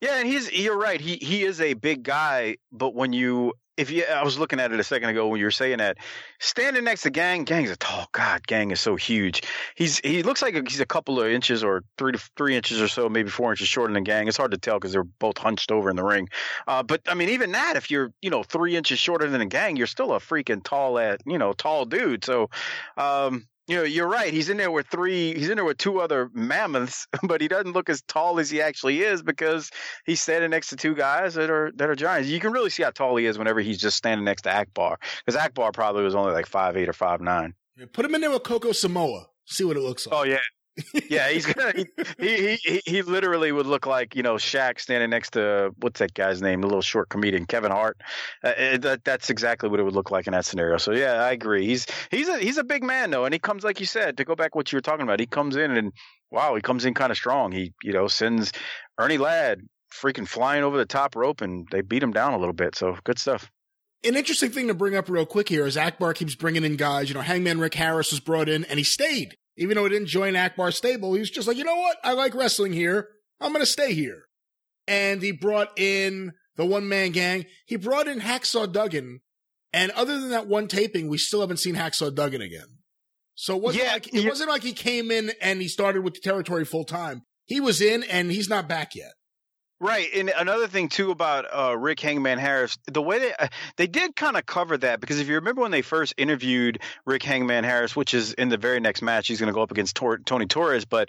[0.03, 1.01] Yeah, and he's you're right.
[1.01, 4.73] He he is a big guy, but when you if you I was looking at
[4.73, 5.99] it a second ago when you were saying that
[6.41, 8.45] standing next to Gang, Gang's a tall God.
[8.49, 9.43] Gang is so huge.
[9.77, 12.89] He's he looks like he's a couple of inches or three to three inches or
[12.89, 14.27] so, maybe four inches shorter than Gang.
[14.27, 16.29] It's hard to tell because they're both hunched over in the ring.
[16.67, 19.47] Uh, but I mean, even that, if you're you know three inches shorter than a
[19.47, 22.25] Gang, you're still a freaking tall at you know tall dude.
[22.25, 22.51] So
[22.97, 24.31] um, you know, you're right.
[24.31, 25.33] He's in there with three.
[25.33, 28.61] He's in there with two other mammoths, but he doesn't look as tall as he
[28.61, 29.71] actually is because
[30.05, 32.29] he's standing next to two guys that are that are giants.
[32.29, 34.99] You can really see how tall he is whenever he's just standing next to Akbar,
[35.25, 37.55] because Akbar probably was only like five eight or five nine.
[37.95, 39.29] Put him in there with Coco Samoa.
[39.47, 40.21] See what it looks like.
[40.21, 40.39] Oh yeah,
[41.09, 41.73] yeah, he's gonna.
[41.75, 41.87] He,
[42.19, 46.15] he he he literally would look like you know Shaq standing next to what's that
[46.15, 48.01] guy's name, the little short comedian Kevin Hart.
[48.43, 50.79] Uh, uh, that that's exactly what it would look like in that scenario.
[50.79, 51.67] So yeah, I agree.
[51.67, 54.25] He's he's a he's a big man though, and he comes like you said to
[54.25, 55.21] go back what you were talking about.
[55.21, 55.93] He comes in and
[56.31, 57.53] wow, he comes in kind of strong.
[57.53, 58.53] He you know sends
[58.99, 59.61] Ernie Ladd
[59.93, 62.75] freaking flying over the top rope, and they beat him down a little bit.
[62.75, 63.51] So good stuff.
[64.05, 67.09] An interesting thing to bring up real quick here is Akbar keeps bringing in guys.
[67.09, 69.37] You know, Hangman Rick Harris was brought in, and he stayed.
[69.57, 71.99] Even though he didn't join Akbar's stable, he was just like, you know what?
[72.03, 73.09] I like wrestling here.
[73.41, 74.23] I'm going to stay here.
[74.89, 77.47] And he brought in the one man gang.
[77.67, 79.21] He brought in Hacksaw Duggan.
[79.73, 82.79] And other than that one taping, we still haven't seen Hacksaw Duggan again.
[83.35, 86.15] So it wasn't, yeah, like, it wasn't like he came in and he started with
[86.15, 87.23] the territory full time.
[87.45, 89.13] He was in and he's not back yet.
[89.83, 93.89] Right, and another thing too about uh, Rick Hangman Harris, the way they uh, they
[93.89, 97.65] did kind of cover that because if you remember when they first interviewed Rick Hangman
[97.65, 100.21] Harris, which is in the very next match, he's going to go up against Tor-
[100.21, 100.85] Tony Torres.
[100.85, 101.09] But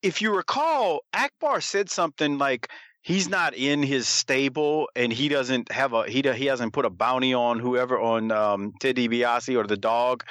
[0.00, 2.68] if you recall, Akbar said something like
[3.02, 6.90] he's not in his stable and he doesn't have a he he hasn't put a
[6.90, 10.22] bounty on whoever on um, Ted DiBiase or the dog.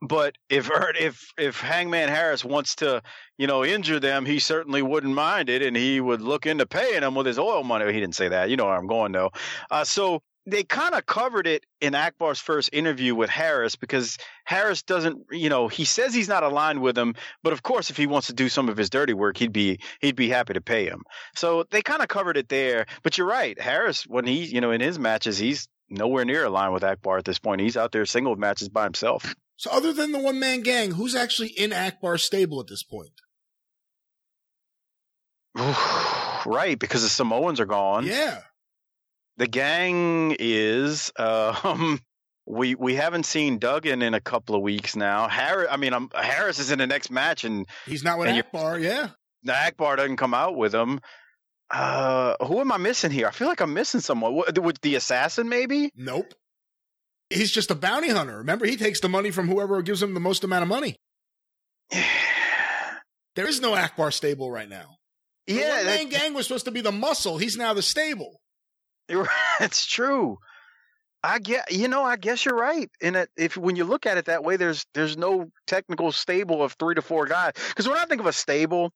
[0.00, 3.02] But if if if Hangman Harris wants to
[3.38, 7.00] you know, injure them, he certainly wouldn't mind it, and he would look into paying
[7.00, 7.92] them with his oil money.
[7.92, 8.50] He didn't say that.
[8.50, 9.30] You know where I'm going, though.
[9.70, 14.82] Uh, so they kind of covered it in Akbar's first interview with Harris because Harris
[14.82, 18.06] doesn't, you know, he says he's not aligned with him, but of course, if he
[18.06, 20.86] wants to do some of his dirty work, he'd be he'd be happy to pay
[20.86, 21.02] him.
[21.34, 22.86] So they kind of covered it there.
[23.02, 26.72] But you're right, Harris, when he, you know, in his matches, he's nowhere near aligned
[26.72, 27.60] with Akbar at this point.
[27.60, 29.34] He's out there single matches by himself.
[29.56, 33.10] So other than the one man gang, who's actually in Akbar's stable at this point?
[36.46, 38.06] right, because the Samoans are gone.
[38.06, 38.40] Yeah.
[39.38, 42.00] The gang is um
[42.46, 45.28] we we haven't seen Duggan in a couple of weeks now.
[45.28, 48.78] Harris, I mean, um, Harris is in the next match, and he's not with Akbar.
[48.78, 49.10] Yeah,
[49.48, 51.00] Akbar doesn't come out with him.
[51.70, 53.26] Uh, who am I missing here?
[53.26, 54.34] I feel like I'm missing someone.
[54.34, 55.90] What, with the assassin, maybe?
[55.96, 56.32] Nope.
[57.30, 58.38] He's just a bounty hunter.
[58.38, 60.96] Remember, he takes the money from whoever gives him the most amount of money.
[63.34, 64.96] there is no Akbar stable right now.
[65.46, 67.38] Yeah, the main gang was supposed to be the muscle.
[67.38, 68.40] He's now the stable.
[69.60, 70.38] That's true.
[71.22, 72.88] I get, you know, I guess you're right.
[73.00, 76.74] And if when you look at it that way, there's there's no technical stable of
[76.74, 77.52] three to four guys.
[77.68, 78.92] Because when I think of a stable,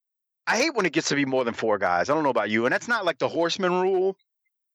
[0.47, 2.09] I hate when it gets to be more than four guys.
[2.09, 4.16] I don't know about you, and that's not like the horseman rule.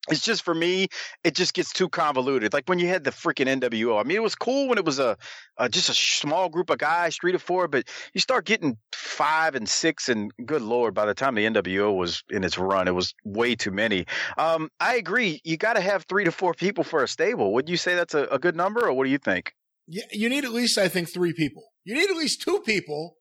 [0.09, 0.87] It's just for me
[1.23, 2.53] it just gets too convoluted.
[2.53, 4.99] Like when you had the freaking nwo i mean it was cool when it was
[4.99, 5.17] a,
[5.57, 9.55] a, just a small group of guys three to four but you start getting five
[9.55, 12.95] and six and good lord by the time the nwo was in its run it
[12.95, 14.05] was way too many.
[14.37, 17.53] Um, i agree you got to have three to four people for a stable.
[17.53, 19.53] Would you say that's a, a good number or what do you think?
[19.87, 21.63] Yeah, you need at least i think three people.
[21.83, 23.17] You need at least two people.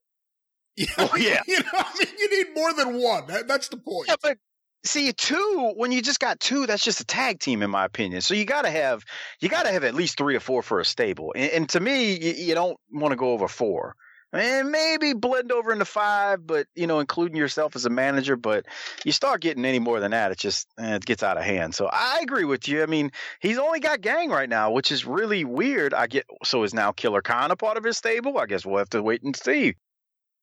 [0.76, 1.42] Yeah, oh, yeah.
[1.46, 3.26] You know, I mean, you need more than one.
[3.28, 4.08] That, that's the point.
[4.08, 4.38] Yeah, but
[4.84, 8.20] see two when you just got two that's just a tag team in my opinion.
[8.20, 9.04] So you got to have
[9.40, 11.32] you got to have at least three or four for a stable.
[11.34, 13.96] And, and to me you, you don't want to go over four.
[14.32, 18.66] And maybe blend over into five but you know including yourself as a manager but
[19.04, 21.74] you start getting any more than that it just eh, it gets out of hand.
[21.74, 22.82] So i agree with you.
[22.82, 23.10] I mean
[23.40, 25.94] he's only got gang right now which is really weird.
[25.94, 28.38] I get so is now killer khan a part of his stable?
[28.38, 29.76] I guess we'll have to wait and see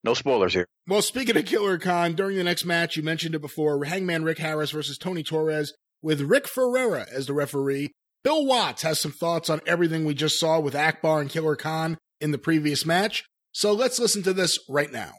[0.03, 0.65] no spoilers here.
[0.87, 4.39] Well, speaking of Killer Khan, during the next match, you mentioned it before Hangman Rick
[4.39, 7.91] Harris versus Tony Torres with Rick Ferreira as the referee.
[8.23, 11.97] Bill Watts has some thoughts on everything we just saw with Akbar and Killer Khan
[12.19, 13.23] in the previous match.
[13.51, 15.13] So let's listen to this right now.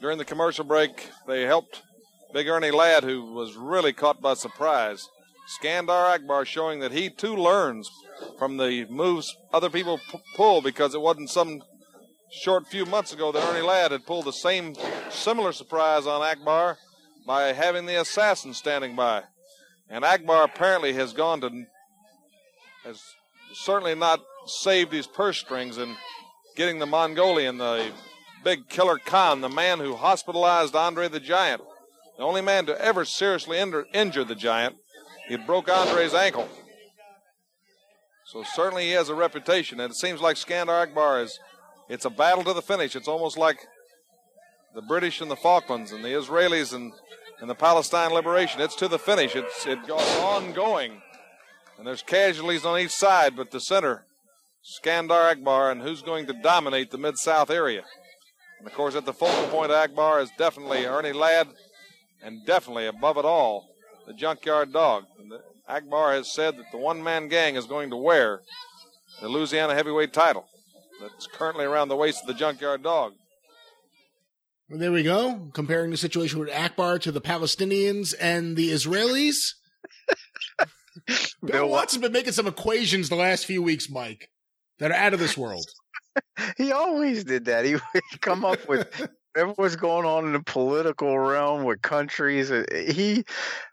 [0.00, 1.82] During the commercial break, they helped
[2.32, 5.08] Big Ernie Ladd, who was really caught by surprise.
[5.58, 7.90] Skandar Akbar showing that he too learns
[8.38, 11.62] from the moves other people p- pull because it wasn't some
[12.30, 14.74] short few months ago that Ernie Ladd had pulled the same
[15.10, 16.78] similar surprise on Akbar
[17.26, 19.22] by having the assassin standing by.
[19.88, 21.64] And Akbar apparently has gone to
[22.84, 23.02] has
[23.52, 25.96] certainly not saved his purse strings in
[26.56, 27.90] getting the Mongolian, the
[28.44, 31.62] big killer Khan, the man who hospitalized Andre the Giant,
[32.16, 34.76] the only man to ever seriously injure the Giant.
[35.28, 36.48] He broke Andre's ankle.
[38.26, 41.38] So certainly he has a reputation, and it seems like Skandar Akbar is
[41.88, 42.94] it's a battle to the finish.
[42.94, 43.66] It's almost like
[44.74, 46.92] the British and the Falklands and the Israelis and,
[47.40, 48.60] and the Palestine liberation.
[48.60, 49.34] It's to the finish.
[49.34, 51.00] It's it goes ongoing.
[51.78, 54.04] And there's casualties on each side, but the center,
[54.64, 57.84] Skandar Akbar, and who's going to dominate the Mid South area.
[58.58, 61.48] And of course, at the focal point Akbar is definitely Ernie Ladd,
[62.22, 63.68] and definitely above it all,
[64.06, 65.04] the Junkyard Dog.
[65.68, 68.40] Akbar has said that the one man gang is going to wear
[69.20, 70.48] the Louisiana heavyweight title
[71.00, 73.14] that's currently around the waist of the junkyard dog.
[74.68, 75.50] Well, there we go.
[75.54, 79.54] Comparing the situation with Akbar to the Palestinians and the Israelis.
[81.44, 84.28] Bill Watts has been making some equations the last few weeks, Mike,
[84.78, 85.66] that are out of this world.
[86.58, 87.64] he always did that.
[87.64, 92.50] He would come up with whatever was going on in the political realm with countries,
[92.72, 93.24] he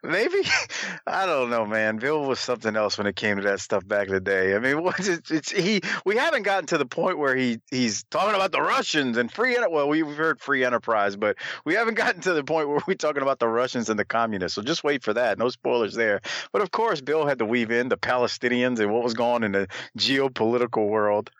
[0.03, 0.43] maybe
[1.07, 1.97] I don't know, man.
[1.97, 4.55] Bill was something else when it came to that stuff back in the day.
[4.55, 5.81] I mean, it's he.
[6.05, 9.57] We haven't gotten to the point where he he's talking about the Russians and free.
[9.67, 13.23] Well, we've heard free enterprise, but we haven't gotten to the point where we're talking
[13.23, 14.55] about the Russians and the communists.
[14.55, 15.39] So just wait for that.
[15.39, 16.21] No spoilers there.
[16.51, 19.43] But of course, Bill had to weave in the Palestinians and what was going on
[19.43, 21.31] in the geopolitical world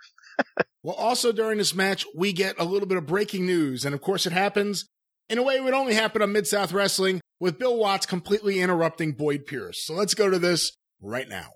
[0.84, 3.86] well, also during this match, we get a little bit of breaking news.
[3.86, 4.86] And of course, it happens
[5.30, 8.60] in a way it would only happen on Mid South Wrestling with Bill Watts completely
[8.60, 9.84] interrupting Boyd Pierce.
[9.86, 10.72] So let's go to this
[11.02, 11.50] right now.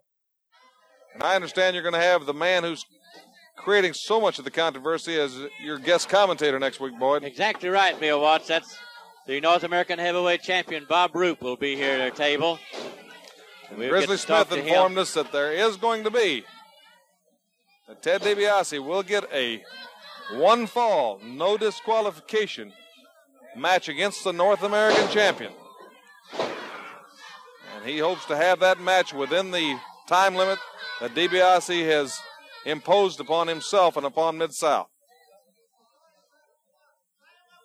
[1.14, 2.86] And I understand you're going to have the man who's
[3.58, 7.24] creating so much of the controversy as your guest commentator next week, Boyd.
[7.24, 8.48] Exactly right, Bill Watts.
[8.48, 8.78] That's
[9.28, 12.58] the North American heavyweight champion, Bob Roop, will be here at our table.
[13.78, 16.44] We'll Grizzly Smith informed us that there is going to be
[17.96, 19.64] Ted DiBiase will get a
[20.34, 22.72] one fall, no disqualification
[23.56, 25.52] match against the North American champion.
[26.40, 30.60] And he hopes to have that match within the time limit
[31.02, 32.20] that DiBiase has
[32.66, 34.88] imposed upon himself and upon Mid South.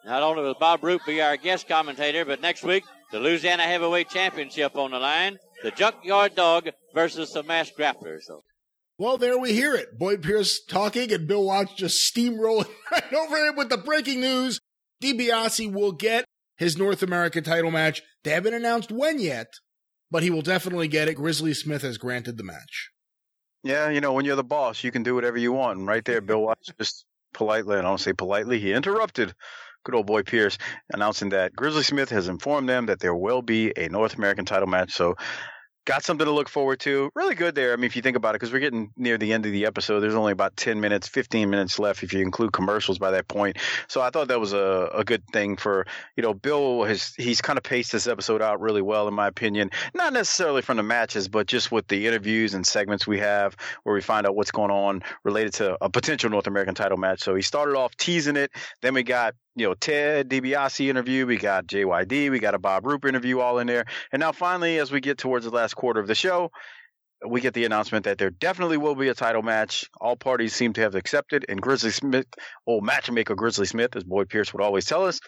[0.05, 4.11] Not only will Bob Roop be our guest commentator, but next week, the Louisiana Heavyweight
[4.11, 5.39] Championship on the line.
[5.62, 8.20] The Junkyard Dog versus the Masked Grappler.
[8.20, 8.43] So
[8.99, 9.99] well, there we hear it.
[9.99, 14.61] Boyd Pierce talking and Bill Watts just steamrolling right over him with the breaking news.
[15.03, 16.24] DiBiase will get
[16.57, 18.03] his North American title match.
[18.22, 19.49] They haven't announced when yet,
[20.11, 21.14] but he will definitely get it.
[21.14, 22.90] Grizzly Smith has granted the match.
[23.64, 25.78] Yeah, you know, when you're the boss, you can do whatever you want.
[25.78, 29.34] And right there, Bill Watts just politely, and I don't say politely, he interrupted
[29.84, 30.59] good old boy Pierce,
[30.92, 34.66] announcing that Grizzly Smith has informed them that there will be a North American title
[34.66, 34.92] match.
[34.92, 35.14] So
[35.85, 37.11] got something to look forward to.
[37.14, 37.72] Really good there.
[37.72, 39.66] I mean, if you think about it, because we're getting near the end of the
[39.66, 43.28] episode, there's only about 10 minutes, 15 minutes left if you include commercials by that
[43.28, 43.59] point.
[43.89, 47.41] So I thought that was a, a good thing for, you know, Bill has, he's
[47.41, 49.70] kind of paced this episode out really well, in my opinion.
[49.95, 53.95] Not necessarily from the matches, but just with the interviews and segments we have where
[53.95, 57.20] we find out what's going on related to a potential North American title match.
[57.20, 58.51] So he started off teasing it.
[58.80, 61.26] Then we got you know, Ted DiBiase interview.
[61.26, 62.30] We got JYD.
[62.30, 63.84] We got a Bob Roop interview all in there.
[64.12, 66.50] And now finally, as we get towards the last quarter of the show,
[67.26, 69.88] we get the announcement that there definitely will be a title match.
[70.00, 72.26] All parties seem to have accepted, and Grizzly Smith,
[72.66, 75.20] old matchmaker Grizzly Smith, as Boyd Pierce would always tell us,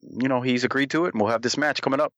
[0.00, 2.12] you know, he's agreed to it, and we'll have this match coming up.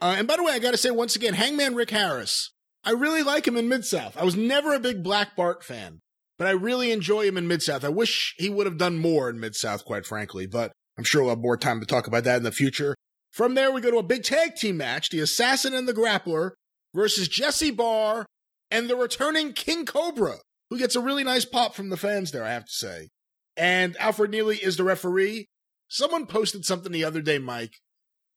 [0.00, 2.52] Uh, and by the way, I got to say once again, Hangman Rick Harris.
[2.84, 4.16] I really like him in Mid South.
[4.16, 6.00] I was never a big Black Bart fan,
[6.38, 7.84] but I really enjoy him in Mid South.
[7.84, 11.22] I wish he would have done more in Mid South, quite frankly, but I'm sure
[11.22, 12.96] we'll have more time to talk about that in the future.
[13.32, 16.52] From there, we go to a big tag team match the Assassin and the Grappler
[16.92, 18.26] versus Jesse Barr
[18.70, 20.38] and the returning King Cobra,
[20.70, 23.08] who gets a really nice pop from the fans there, I have to say.
[23.56, 25.46] And Alfred Neely is the referee.
[25.86, 27.74] Someone posted something the other day, Mike.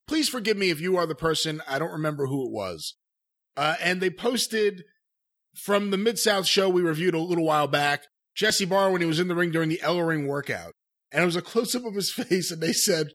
[0.08, 1.62] Please forgive me if you are the person.
[1.68, 2.96] I don't remember who it was.
[3.58, 4.84] Uh, and they posted
[5.56, 8.04] from the Mid South show we reviewed a little while back
[8.36, 10.74] Jesse Barr when he was in the ring during the Ellering workout.
[11.12, 13.08] And it was a close up of his face, and they said,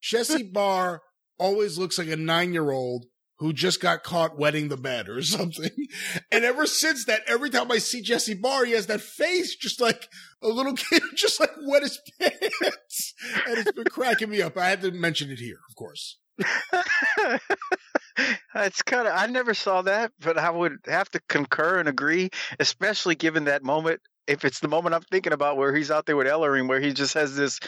[0.00, 1.02] Jesse Barr
[1.38, 3.06] always looks like a nine year old
[3.40, 5.70] who just got caught wetting the bed or something.
[6.30, 9.80] And ever since that, every time I see Jesse Barr, he has that face just
[9.80, 10.08] like
[10.42, 13.14] a little kid, just like wet his pants.
[13.46, 14.56] And it's been cracking me up.
[14.56, 16.18] I had to mention it here, of course.
[18.54, 22.30] it's kind of I never saw that, but I would have to concur and agree,
[22.58, 24.00] especially given that moment.
[24.26, 26.92] If it's the moment I'm thinking about where he's out there with Ellering, where he
[26.92, 27.58] just has this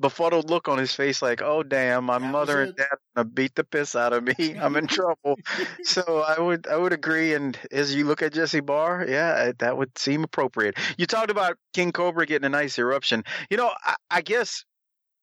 [0.00, 3.28] befuddled look on his face, like, "Oh damn, my That mother and dad are gonna
[3.28, 4.56] beat the piss out of me.
[4.60, 5.36] I'm in trouble."
[5.84, 7.34] so I would I would agree.
[7.34, 10.76] And as you look at Jesse Barr, yeah, that would seem appropriate.
[10.98, 13.24] You talked about King Cobra getting a nice eruption.
[13.50, 14.64] You know, I, I guess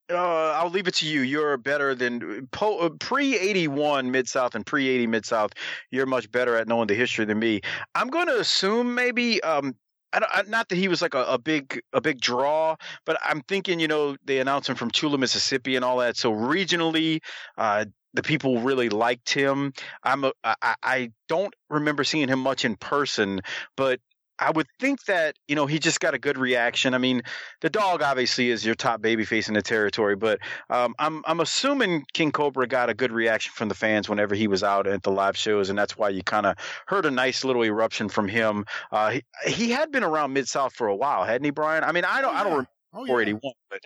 [0.10, 1.22] uh, I'll leave it to you.
[1.22, 5.52] You're better than po- uh, pre 81 Mid South and pre 80 Mid South.
[5.92, 7.62] You're much better at knowing the history than me.
[7.96, 9.42] I'm going to assume maybe.
[9.44, 9.76] Um,
[10.18, 13.42] I don't, not that he was like a, a big a big draw, but I'm
[13.42, 16.18] thinking you know they announced him from Tula, Mississippi, and all that.
[16.18, 17.20] So regionally,
[17.58, 19.74] uh, the people really liked him.
[20.04, 23.42] I'm a, I, I don't remember seeing him much in person,
[23.76, 24.00] but
[24.40, 26.94] I would think that you know he just got a good reaction.
[26.94, 27.22] I mean,
[27.62, 31.40] the dog obviously is your top baby face in the territory, but um, I'm I'm
[31.40, 35.04] assuming King Cobra got a good reaction from the fans whenever he was out at
[35.04, 36.58] the live shows, and that's why you kind of
[36.88, 38.66] heard a nice little eruption from him.
[38.92, 41.84] Uh, he, he had been around Mid South for a while, hadn't he, Brian?
[41.84, 43.12] I mean, I don't I don't remember Oh, yeah.
[43.12, 43.82] 481, but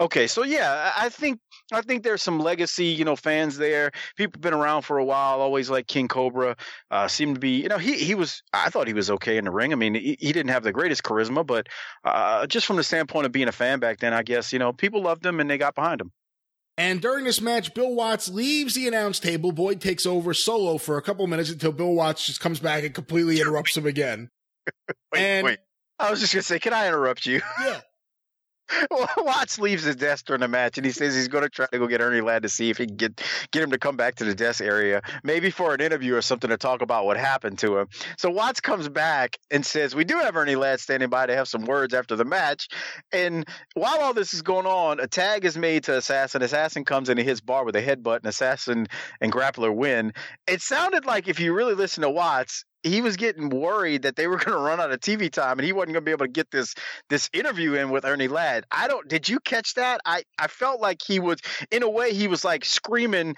[0.00, 1.38] okay, so yeah, I think
[1.72, 3.90] I think there's some legacy, you know, fans there.
[4.16, 6.56] People been around for a while, always like King Cobra.
[6.90, 8.42] Uh, seemed to be, you know, he he was.
[8.52, 9.72] I thought he was okay in the ring.
[9.72, 11.68] I mean, he, he didn't have the greatest charisma, but
[12.04, 14.72] uh, just from the standpoint of being a fan back then, I guess you know
[14.72, 16.12] people loved him and they got behind him.
[16.76, 19.52] And during this match, Bill Watts leaves the announce table.
[19.52, 22.92] Boyd takes over solo for a couple minutes until Bill Watts just comes back and
[22.92, 24.28] completely interrupts him again.
[25.12, 25.58] Wait, And- wait.
[26.00, 27.40] I was just gonna say, can I interrupt you?
[27.60, 27.80] Yeah.
[29.18, 31.78] Watts leaves his desk during the match, and he says he's going to try to
[31.78, 34.16] go get Ernie Ladd to see if he can get get him to come back
[34.16, 37.58] to the desk area, maybe for an interview or something to talk about what happened
[37.58, 37.88] to him.
[38.18, 41.48] So Watts comes back and says, "We do have Ernie Ladd standing by to have
[41.48, 42.68] some words after the match."
[43.12, 46.42] And while all this is going on, a tag is made to Assassin.
[46.42, 48.86] Assassin comes in and hits Barr with a headbutt, and Assassin
[49.20, 50.12] and Grappler win.
[50.46, 52.64] It sounded like if you really listen to Watts.
[52.84, 55.66] He was getting worried that they were going to run out of TV time, and
[55.66, 56.74] he wasn't going to be able to get this
[57.08, 58.64] this interview in with Ernie Ladd.
[58.70, 59.08] I don't.
[59.08, 60.00] Did you catch that?
[60.04, 61.38] I I felt like he was,
[61.70, 63.34] in a way, he was like screaming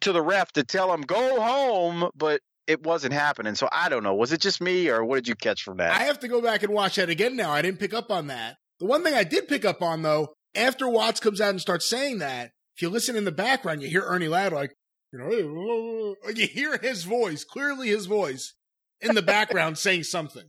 [0.00, 3.54] to the ref to tell him go home, but it wasn't happening.
[3.54, 4.14] So I don't know.
[4.14, 5.92] Was it just me, or what did you catch from that?
[5.92, 7.50] I have to go back and watch that again now.
[7.50, 8.56] I didn't pick up on that.
[8.78, 11.88] The one thing I did pick up on though, after Watts comes out and starts
[11.88, 14.72] saying that, if you listen in the background, you hear Ernie Ladd like,
[15.12, 18.54] you know, you hear his voice, clearly his voice
[19.00, 20.44] in the background saying something.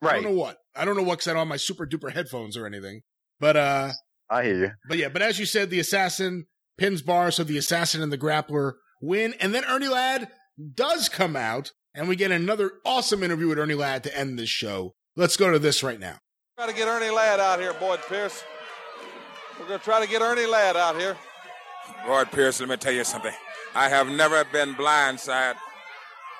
[0.00, 0.12] Right.
[0.12, 0.58] I don't know what.
[0.76, 3.02] I don't know what because I don't have my super duper headphones or anything.
[3.40, 3.92] But uh,
[4.30, 4.70] I hear you.
[4.88, 6.46] but yeah, but as you said, the assassin
[6.76, 10.28] pins Barr, so the assassin and the grappler win, and then Ernie Ladd
[10.74, 14.48] does come out, and we get another awesome interview with Ernie Ladd to end this
[14.48, 14.94] show.
[15.16, 16.18] Let's go to this right now.
[16.56, 18.44] Try to get Ernie Ladd out here, Boyd Pierce.
[19.58, 21.16] We're going to try to get Ernie Ladd out here.
[22.06, 23.32] Boyd Pierce, let me tell you something.
[23.74, 25.56] I have never been blindside.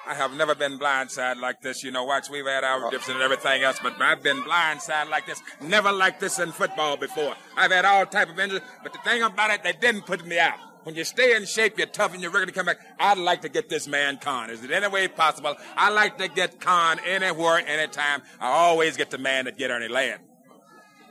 [0.09, 1.85] I have never been blindside like this.
[1.85, 5.27] You know, watch, we've had our dips and everything else, but I've been blindside like
[5.27, 5.43] this.
[5.61, 7.35] Never like this in football before.
[7.57, 10.39] I've had all type of injuries, but the thing about it, they didn't put me
[10.39, 10.59] out.
[10.85, 12.79] When you stay in shape, you're tough, and you're ready to come back.
[12.99, 14.49] I'd like to get this man Khan.
[14.49, 15.55] Is it any way possible?
[15.77, 18.23] I like to get Khan anywhere, anytime.
[18.41, 20.21] I always get the man that get Ernie Ladd.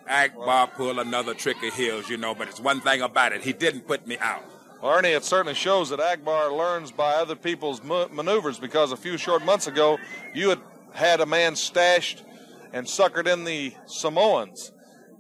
[0.10, 3.42] Akbar pulled another trick of his, you know, but it's one thing about it.
[3.42, 4.44] He didn't put me out.
[4.82, 8.98] Well, Ernie, it certainly shows that Akbar learns by other people's ma- maneuvers because a
[8.98, 9.98] few short months ago,
[10.36, 10.60] you had
[10.94, 12.24] had a man stashed
[12.74, 14.72] and suckered in the Samoans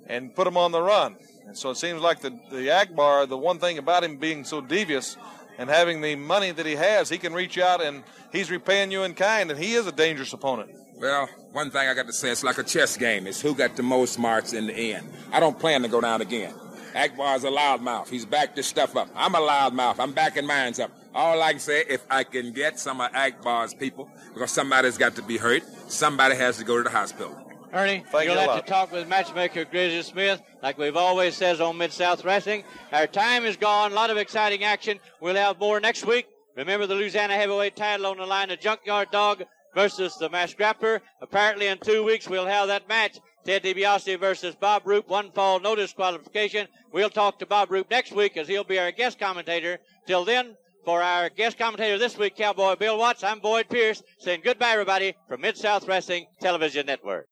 [0.07, 1.17] and put him on the run.
[1.47, 4.61] And so it seems like the, the Akbar, the one thing about him being so
[4.61, 5.17] devious
[5.57, 9.03] and having the money that he has, he can reach out and he's repaying you
[9.03, 10.69] in kind, and he is a dangerous opponent.
[10.95, 13.27] Well, one thing I got to say, it's like a chess game.
[13.27, 15.09] It's who got the most marks in the end.
[15.31, 16.53] I don't plan to go down again.
[16.97, 18.09] Akbar's a loudmouth.
[18.09, 19.09] He's backed this stuff up.
[19.15, 19.99] I'm a loudmouth.
[19.99, 20.91] I'm backing mines up.
[21.13, 25.15] All I can say, if I can get some of Akbar's people, because somebody's got
[25.15, 27.35] to be hurt, somebody has to go to the hospital.
[27.73, 31.59] Ernie, Thank you'll you have to talk with matchmaker Grizzly Smith, like we've always says
[31.59, 32.63] on Mid South Wrestling.
[32.91, 33.91] Our time is gone.
[33.91, 34.99] A lot of exciting action.
[35.21, 36.27] We'll have more next week.
[36.55, 39.43] Remember the Louisiana Heavyweight title on the line, the Junkyard Dog
[39.75, 41.01] versus the Masked Grappler.
[41.21, 43.19] Apparently, in two weeks we'll have that match.
[43.47, 46.67] Ted DiBiase versus Bob Roop, one fall, no disqualification.
[46.91, 49.79] We'll talk to Bob Roop next week as he'll be our guest commentator.
[50.05, 54.41] Till then, for our guest commentator this week, Cowboy Bill Watts, I'm Boyd Pierce saying
[54.43, 57.27] goodbye, everybody, from Mid South Wrestling Television Network.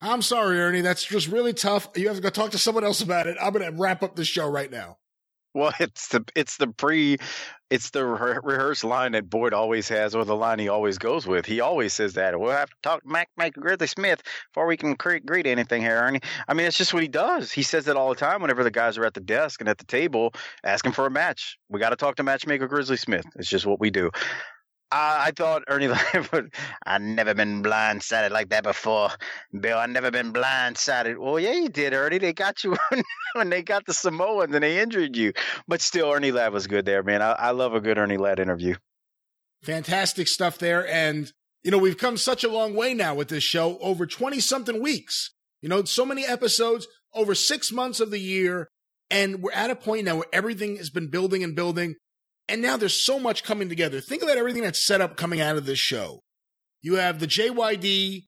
[0.00, 0.80] I'm sorry, Ernie.
[0.80, 1.88] That's just really tough.
[1.94, 3.36] You have to go talk to someone else about it.
[3.38, 4.96] I'm going to wrap up this show right now.
[5.54, 7.18] Well, it's the it's the pre,
[7.70, 11.26] it's the re- rehearsed line that Boyd always has, or the line he always goes
[11.26, 11.46] with.
[11.46, 12.38] He always says that.
[12.38, 14.22] We'll have to talk to Mac Mac Grizzly Smith
[14.52, 16.20] before we can cre- agree to anything here, Ernie.
[16.48, 17.52] I mean, it's just what he does.
[17.52, 19.78] He says that all the time whenever the guys are at the desk and at
[19.78, 20.32] the table
[20.64, 21.58] asking for a match.
[21.68, 23.26] We got to talk to Matchmaker Grizzly Smith.
[23.36, 24.10] It's just what we do.
[24.92, 26.52] I, I thought Ernie Lambert,
[26.84, 29.10] I've never been blindsided like that before.
[29.58, 31.18] Bill, I've never been blindsided.
[31.18, 32.18] Well, yeah, you did, Ernie.
[32.18, 32.76] They got you
[33.34, 35.32] when they got the Samoans and they injured you.
[35.68, 37.22] But still, Ernie Ladd was good there, man.
[37.22, 38.76] I, I love a good Ernie Ladd interview.
[39.62, 40.86] Fantastic stuff there.
[40.88, 41.32] And,
[41.62, 44.82] you know, we've come such a long way now with this show over 20 something
[44.82, 45.30] weeks.
[45.60, 48.68] You know, so many episodes over six months of the year.
[49.10, 51.96] And we're at a point now where everything has been building and building.
[52.48, 54.00] And now there's so much coming together.
[54.00, 56.20] Think about everything that's set up coming out of this show.
[56.82, 58.24] You have the JYD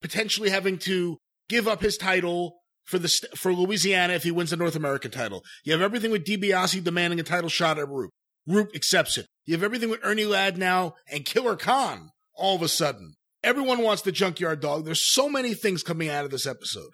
[0.00, 4.56] potentially having to give up his title for the for Louisiana if he wins the
[4.56, 5.42] North American title.
[5.64, 8.10] You have everything with DiBiase demanding a title shot at Roop.
[8.46, 9.26] Roop accepts it.
[9.46, 13.14] You have everything with Ernie Ladd now and Killer Khan all of a sudden.
[13.42, 14.84] Everyone wants the junkyard dog.
[14.84, 16.90] There's so many things coming out of this episode.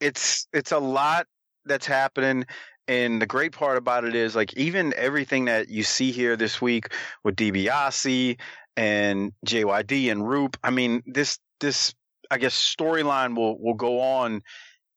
[0.00, 1.26] It's it's a lot
[1.64, 2.46] that's happening.
[2.88, 6.60] And the great part about it is, like, even everything that you see here this
[6.60, 8.38] week with DiBiase
[8.76, 10.56] and JYD and Roop.
[10.62, 11.94] I mean, this this
[12.30, 14.42] I guess storyline will will go on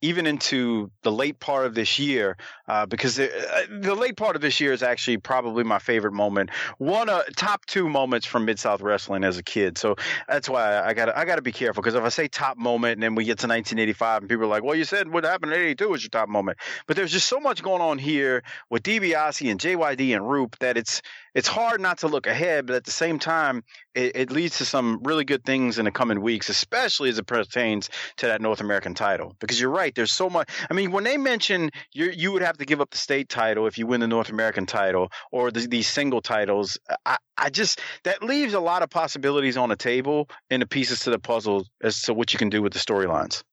[0.06, 2.38] even into the late part of this year
[2.68, 6.14] uh, because the, uh, the late part of this year is actually probably my favorite
[6.14, 6.51] moment.
[6.78, 9.80] One uh, top two moments from Mid South Wrestling as a kid.
[9.80, 9.95] So
[10.28, 12.93] that's why I got I got to be careful because if I say top moment
[12.93, 15.53] and then we get to 1985 and people are like, well, you said what happened
[15.53, 18.84] in 82 was your top moment, but there's just so much going on here with
[18.84, 21.01] DiBiase and JYD and Roop that it's
[21.36, 23.64] it's hard not to look ahead, but at the same time,
[23.94, 27.28] it, it leads to some really good things in the coming weeks, especially as it
[27.28, 29.36] pertains to that North American title.
[29.40, 30.50] Because you're right, there's so much.
[30.72, 33.68] I mean, when they mention you you would have to give up the state title
[33.68, 37.82] if you win the North American title or the, these single titles, I, I just
[38.04, 41.68] that leaves a lot of possibilities on the table and the pieces to the puzzle
[41.84, 43.44] as to what you can do with the storylines.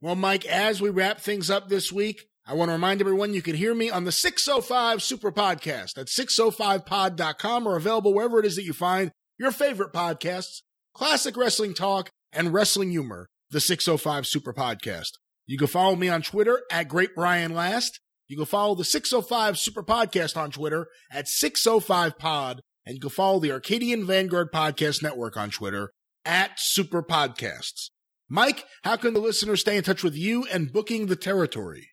[0.00, 3.42] Well, Mike, as we wrap things up this week, I want to remind everyone you
[3.42, 8.56] can hear me on the 605 Super Podcast at 605pod.com or available wherever it is
[8.56, 10.62] that you find your favorite podcasts,
[10.94, 15.10] classic wrestling talk, and wrestling humor, the 605 Super Podcast.
[15.46, 18.00] You can follow me on Twitter at Great Brian Last.
[18.28, 22.60] You can follow the 605 Super Podcast on Twitter at 605pod.
[22.86, 25.90] And you can follow the Arcadian Vanguard Podcast Network on Twitter
[26.24, 27.90] at Super Podcasts.
[28.26, 31.88] Mike, how can the listeners stay in touch with you and booking the territory?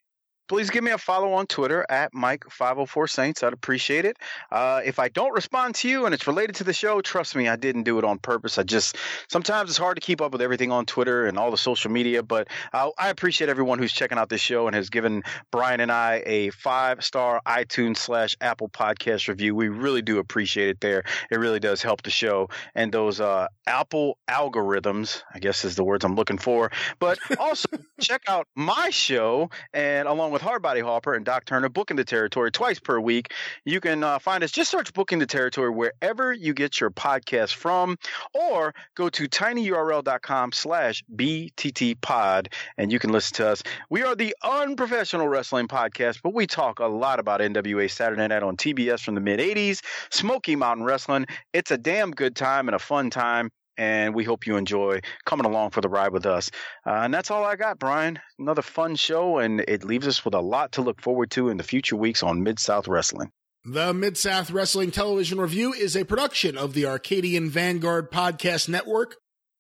[0.48, 3.44] Please give me a follow on Twitter at Mike504Saints.
[3.44, 4.18] I'd appreciate it.
[4.52, 7.48] Uh, if I don't respond to you and it's related to the show, trust me,
[7.48, 8.58] I didn't do it on purpose.
[8.58, 8.98] I just
[9.30, 12.24] sometimes it's hard to keep up with everything on Twitter and all the social media,
[12.24, 15.92] but uh, I appreciate everyone who's checking out this show and has given Brian and
[15.92, 19.56] I a five star iTunes slash Apple podcast review.
[19.56, 21.04] We really do appreciate it there.
[21.32, 25.84] It really does help the show and those uh, Apple algorithms, I guess is the
[25.84, 26.72] words I'm looking for.
[27.00, 27.68] But also
[28.00, 32.52] check out my show and along with Hardbody Hopper and Doc Turner booking the territory
[32.52, 33.34] twice per week.
[33.66, 37.54] You can uh, find us just search booking the territory wherever you get your podcast
[37.54, 37.98] from,
[38.34, 43.64] or go to tinyurl.com slash BTT pod and you can listen to us.
[43.90, 48.44] We are the unprofessional wrestling podcast, but we talk a lot about NWA Saturday night
[48.44, 49.82] on TBS from the mid 80s,
[50.12, 51.26] Smoky Mountain Wrestling.
[51.54, 55.46] It's a damn good time and a fun time and we hope you enjoy coming
[55.46, 56.52] along for the ride with us.
[56.86, 58.20] Uh, and that's all I got, Brian.
[58.40, 61.58] Another fun show, and it leaves us with a lot to look forward to in
[61.58, 63.32] the future weeks on Mid South Wrestling.
[63.66, 69.16] The Mid South Wrestling Television Review is a production of the Arcadian Vanguard Podcast Network.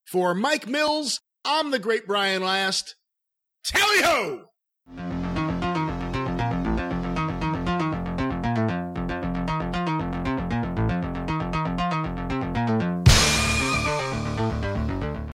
[0.06, 2.96] For Mike Mills, I'm the great Brian Last.
[3.66, 5.15] Tally ho!